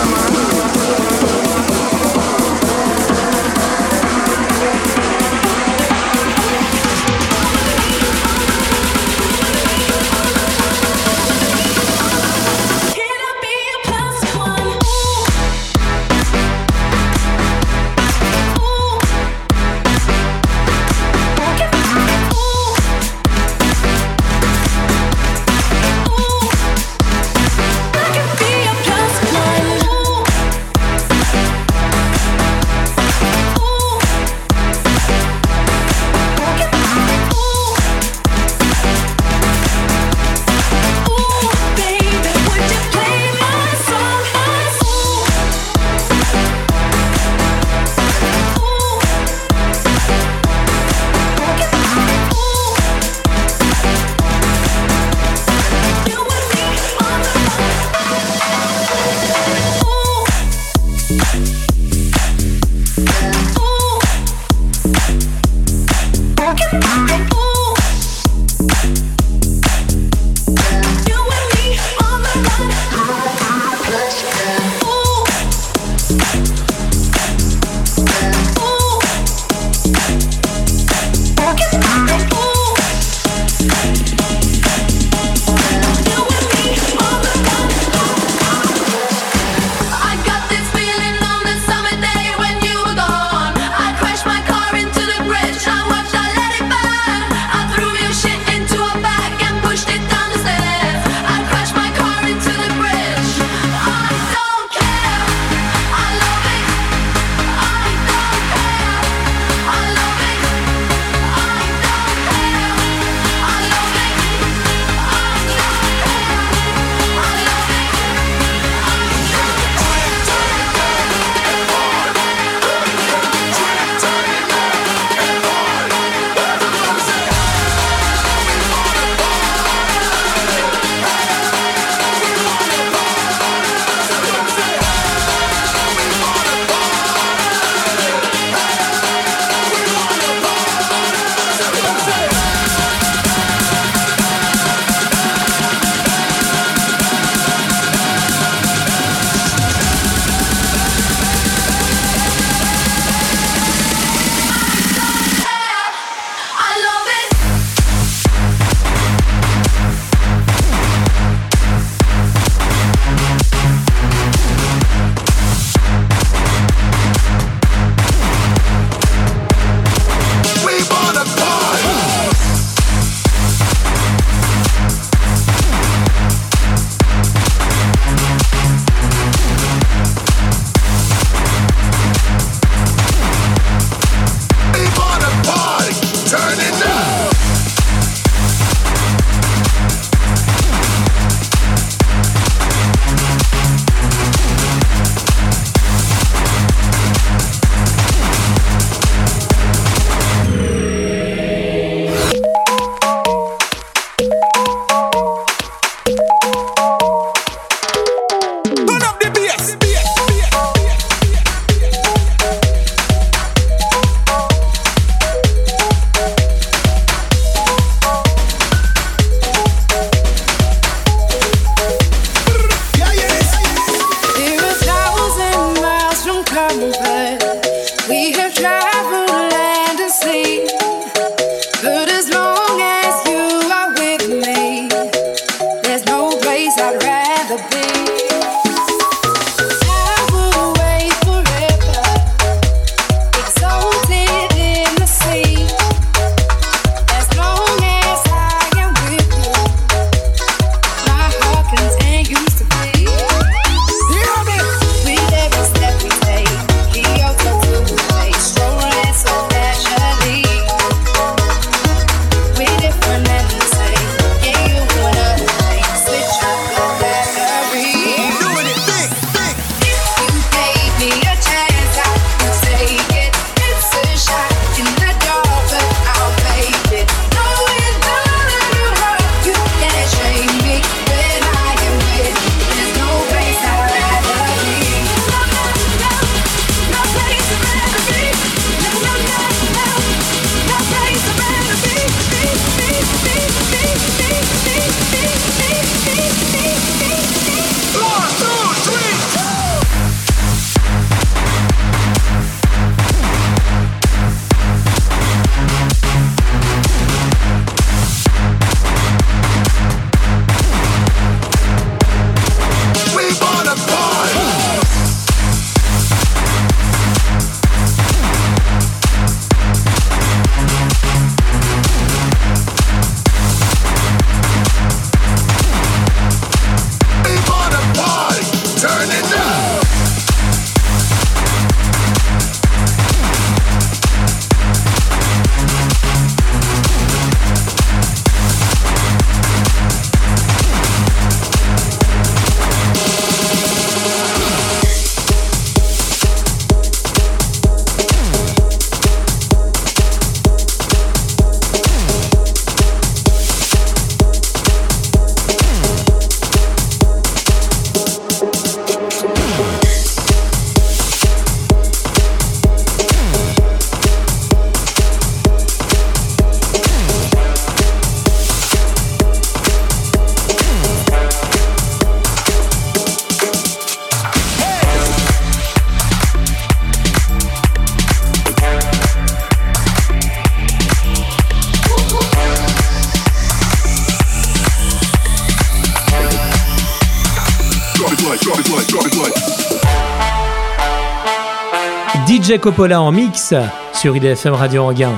DJ 392.51 392.59
Coppola 392.59 393.01
en 393.01 393.13
mix 393.13 393.55
sur 393.93 394.17
IDFM 394.17 394.55
Radio 394.55 394.89
Anguin. 394.89 395.13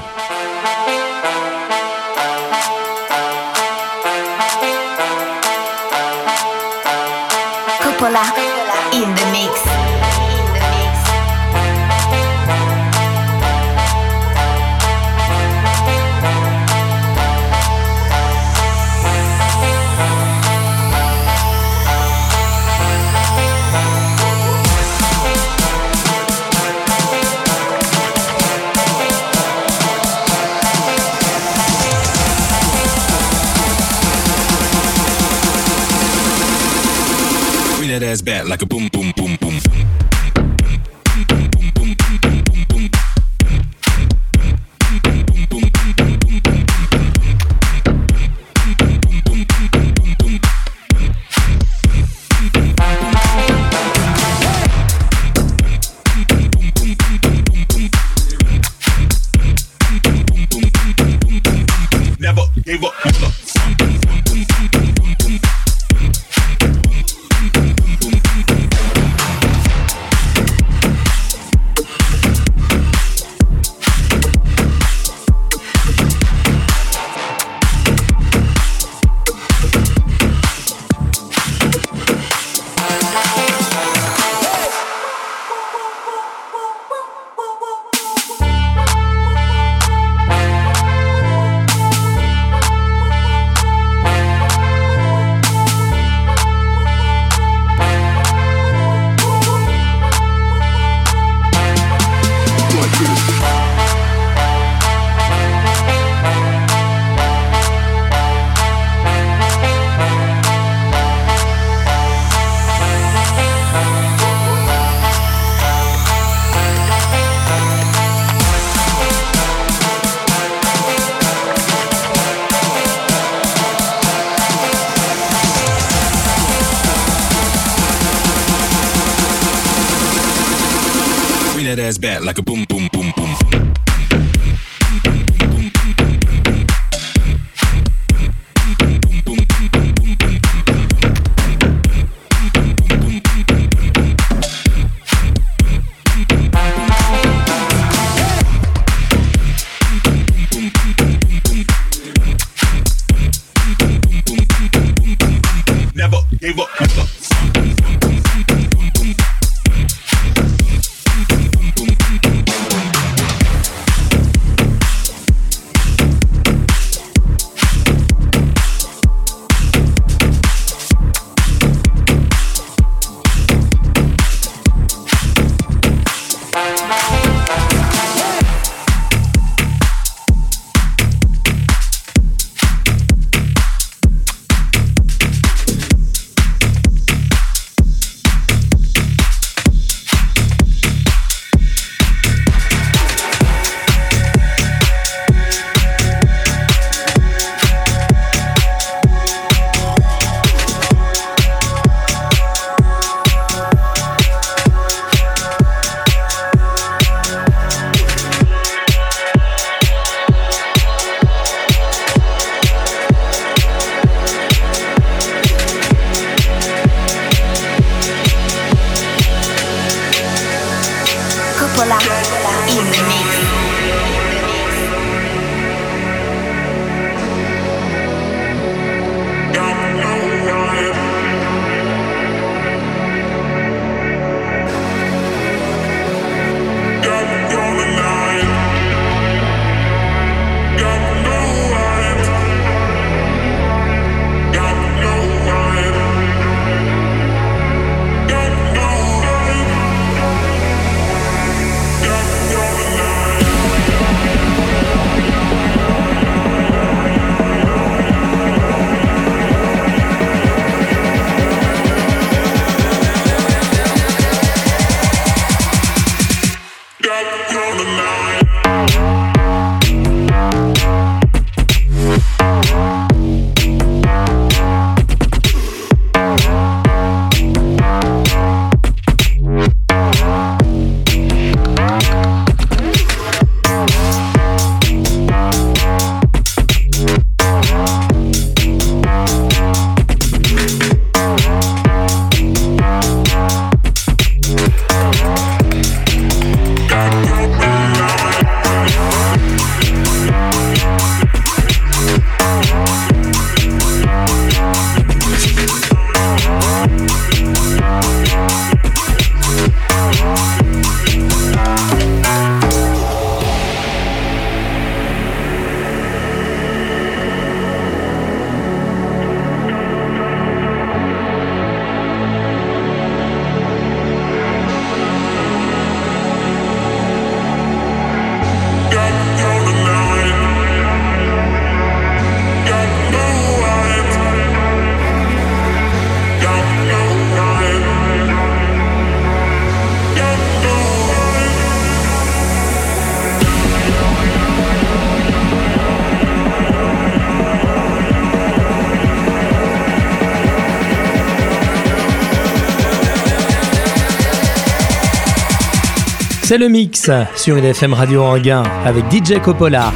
C'est 356.52 356.58
le 356.58 356.68
mix 356.68 357.10
sur 357.34 357.56
une 357.56 357.64
FM 357.64 357.94
Radio 357.94 358.24
Anguin 358.24 358.62
avec 358.84 359.06
DJ 359.10 359.40
Coppola. 359.40 359.90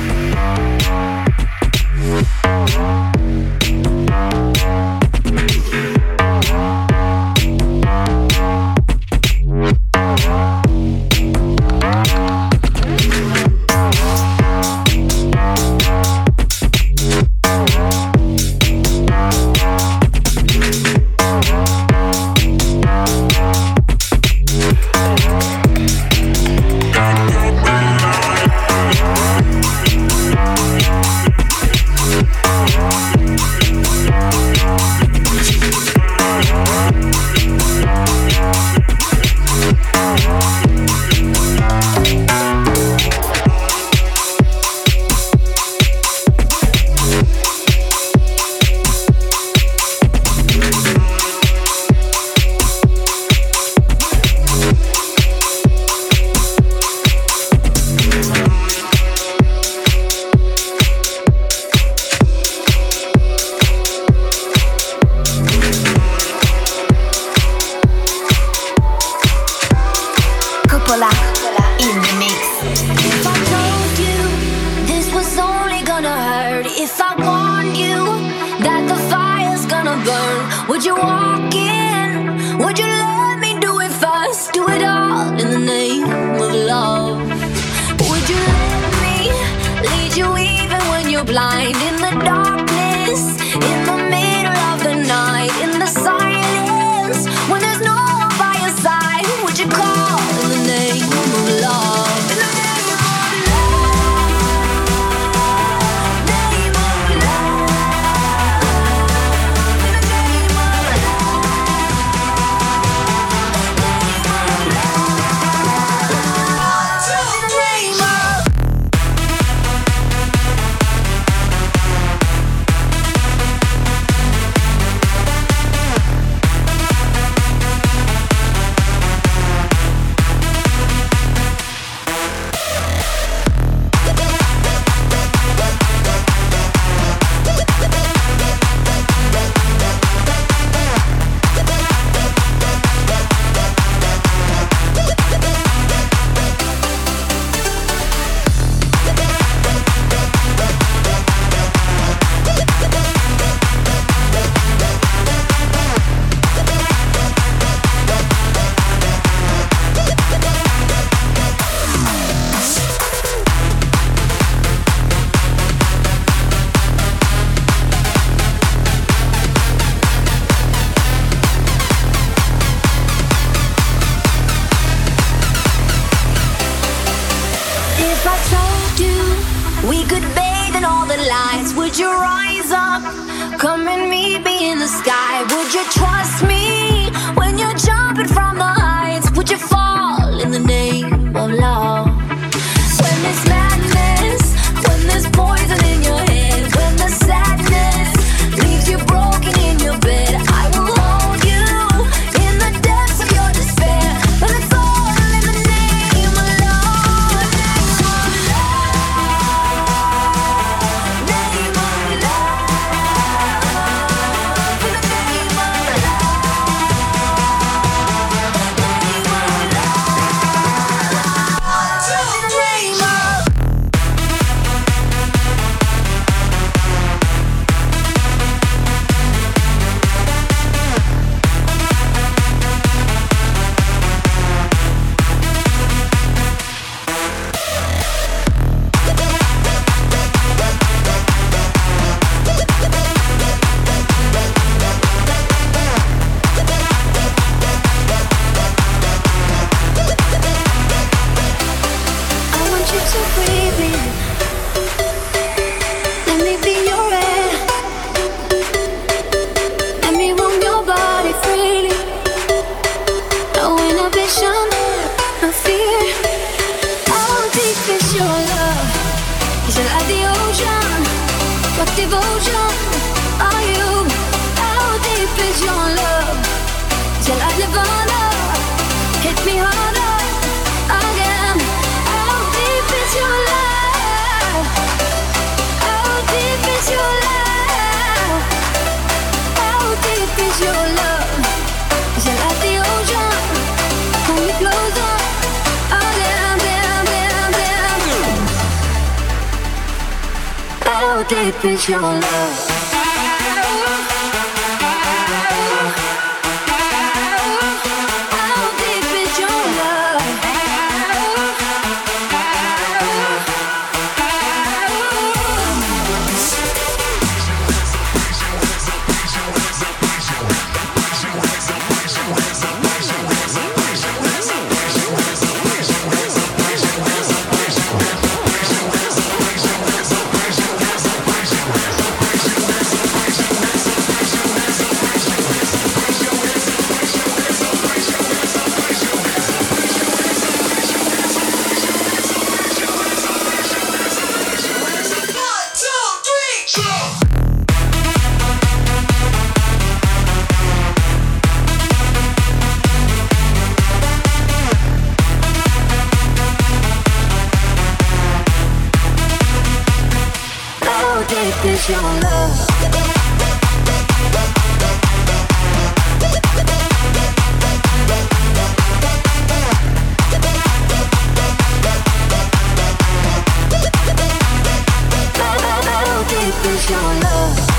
is 376.65 376.91
your 376.91 377.01
love. 377.21 377.76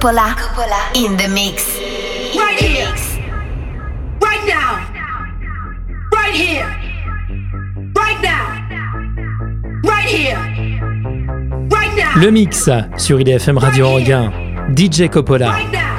Cupola, 0.00 0.34
Cupola 0.34 0.80
in 0.94 1.14
the 1.18 1.28
mix. 1.28 1.76
Right 2.34 2.58
here. 2.58 2.88
Right 4.18 4.46
now. 4.48 4.80
Right 6.10 6.32
here. 6.32 6.64
Right 7.94 8.18
now. 8.22 8.64
Right 9.84 10.08
here. 10.08 10.38
Right 11.68 11.94
now. 11.94 12.16
Le 12.16 12.30
mix 12.30 12.70
sur 12.96 13.20
IDFM 13.20 13.58
Radio 13.58 13.92
right 13.92 14.08
Anguin. 14.08 14.74
DJ 14.74 15.10
Coppola. 15.10 15.50
Right 15.50 15.70
now. 15.70 15.92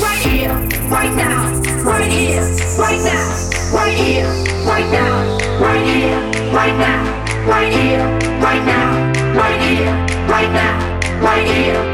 Right 0.00 0.24
here. 0.24 0.54
Right 0.88 1.14
now. 1.14 1.60
Right 1.84 2.10
here. 2.10 2.40
Right 2.78 3.02
now. 3.04 3.28
Right 3.74 3.94
here. 3.94 4.24
Right 4.64 4.88
now. 4.90 5.36
Right 5.60 5.84
here. 5.84 6.16
Right 6.50 6.76
now. 6.78 7.04
Right 7.46 7.72
here. 7.74 8.00
Right 8.40 8.64
now. 8.64 9.12
Right 9.36 9.60
here. 9.60 9.92
Right 10.28 10.50
now. 10.50 11.20
Right 11.20 11.46
here. 11.46 11.93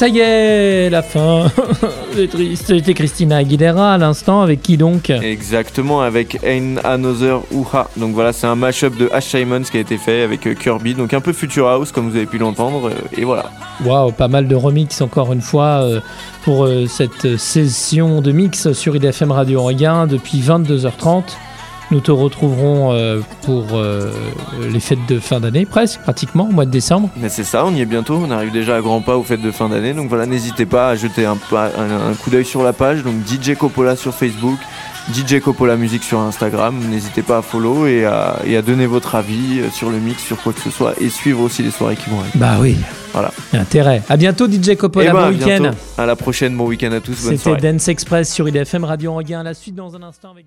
Ça 0.00 0.08
y 0.08 0.18
est, 0.18 0.88
la 0.88 1.02
fin. 1.02 1.52
C'était 2.54 2.94
Christina 2.94 3.36
Aguilera 3.36 3.92
à 3.92 3.98
l'instant, 3.98 4.40
avec 4.40 4.62
qui 4.62 4.78
donc 4.78 5.10
Exactement, 5.10 6.00
avec 6.00 6.38
Ein 6.42 6.78
Another 6.84 7.42
Uha. 7.52 7.86
Donc 7.98 8.14
voilà, 8.14 8.32
c'est 8.32 8.46
un 8.46 8.54
mashup 8.54 8.96
de 8.96 9.10
Ash 9.12 9.26
Simons 9.26 9.60
qui 9.60 9.76
a 9.76 9.80
été 9.80 9.98
fait 9.98 10.22
avec 10.22 10.46
euh, 10.46 10.54
Kirby, 10.54 10.94
donc 10.94 11.12
un 11.12 11.20
peu 11.20 11.34
Future 11.34 11.68
House 11.68 11.92
comme 11.92 12.08
vous 12.08 12.16
avez 12.16 12.24
pu 12.24 12.38
l'entendre. 12.38 12.88
euh, 12.88 13.18
Et 13.18 13.26
voilà. 13.26 13.50
Waouh, 13.84 14.12
pas 14.12 14.28
mal 14.28 14.48
de 14.48 14.54
remix 14.54 15.02
encore 15.02 15.34
une 15.34 15.42
fois 15.42 15.82
euh, 15.82 16.00
pour 16.44 16.66
cette 16.88 17.36
session 17.36 18.22
de 18.22 18.32
mix 18.32 18.72
sur 18.72 18.96
IDFM 18.96 19.32
Radio 19.32 19.62
Regain 19.62 20.06
depuis 20.06 20.40
22h30. 20.40 21.24
Nous 21.90 22.00
te 22.00 22.10
retrouverons 22.10 23.20
pour 23.50 23.76
euh, 23.76 24.12
les 24.70 24.78
fêtes 24.78 25.04
de 25.08 25.18
fin 25.18 25.40
d'année, 25.40 25.66
presque, 25.66 25.98
pratiquement, 26.02 26.44
au 26.48 26.52
mois 26.52 26.66
de 26.66 26.70
décembre. 26.70 27.10
Mais 27.16 27.28
c'est 27.28 27.42
ça, 27.42 27.64
on 27.66 27.74
y 27.74 27.80
est 27.80 27.84
bientôt, 27.84 28.14
on 28.24 28.30
arrive 28.30 28.52
déjà 28.52 28.76
à 28.76 28.80
grands 28.80 29.00
pas 29.00 29.16
aux 29.16 29.24
fêtes 29.24 29.42
de 29.42 29.50
fin 29.50 29.68
d'année. 29.68 29.92
Donc 29.92 30.08
voilà, 30.08 30.24
n'hésitez 30.26 30.66
pas 30.66 30.90
à 30.90 30.94
jeter 30.94 31.24
un, 31.26 31.36
pas- 31.36 31.70
un- 31.76 32.10
un 32.10 32.14
coup 32.14 32.30
d'œil 32.30 32.44
sur 32.44 32.62
la 32.62 32.72
page. 32.72 33.02
Donc 33.02 33.14
DJ 33.26 33.56
Coppola 33.56 33.96
sur 33.96 34.14
Facebook, 34.14 34.56
DJ 35.12 35.40
Coppola 35.40 35.76
Musique 35.76 36.04
sur 36.04 36.20
Instagram. 36.20 36.78
N'hésitez 36.90 37.22
pas 37.22 37.38
à 37.38 37.42
follow 37.42 37.88
et 37.88 38.04
à, 38.04 38.36
et 38.46 38.56
à 38.56 38.62
donner 38.62 38.86
votre 38.86 39.16
avis 39.16 39.58
euh, 39.58 39.70
sur 39.72 39.90
le 39.90 39.98
mix, 39.98 40.22
sur 40.22 40.40
quoi 40.40 40.52
que 40.52 40.60
ce 40.60 40.70
soit. 40.70 40.94
Et 41.00 41.08
suivre 41.08 41.40
aussi 41.40 41.64
les 41.64 41.72
soirées 41.72 41.96
qui 41.96 42.08
vont 42.08 42.20
arriver. 42.20 42.38
Bah 42.38 42.58
oui, 42.60 42.76
Voilà. 43.12 43.32
intérêt. 43.52 44.02
À 44.08 44.16
bientôt, 44.16 44.46
DJ 44.48 44.76
Coppola, 44.76 45.06
Eh 45.10 45.12
ben, 45.12 45.18
bon 45.18 45.26
à 45.26 45.30
week-end. 45.30 45.70
À 45.98 46.06
la 46.06 46.14
prochaine, 46.14 46.56
bon 46.56 46.66
week-end 46.66 46.92
à 46.92 47.00
tous. 47.00 47.14
C'était. 47.14 47.56
Dance 47.56 47.88
Express 47.88 48.32
sur 48.32 48.48
IDFM 48.48 48.84
Radio 48.84 49.12
Regain. 49.14 49.42
La 49.42 49.54
suite 49.54 49.74
dans 49.74 49.96
un 49.96 50.02
instant 50.04 50.30
avec 50.30 50.46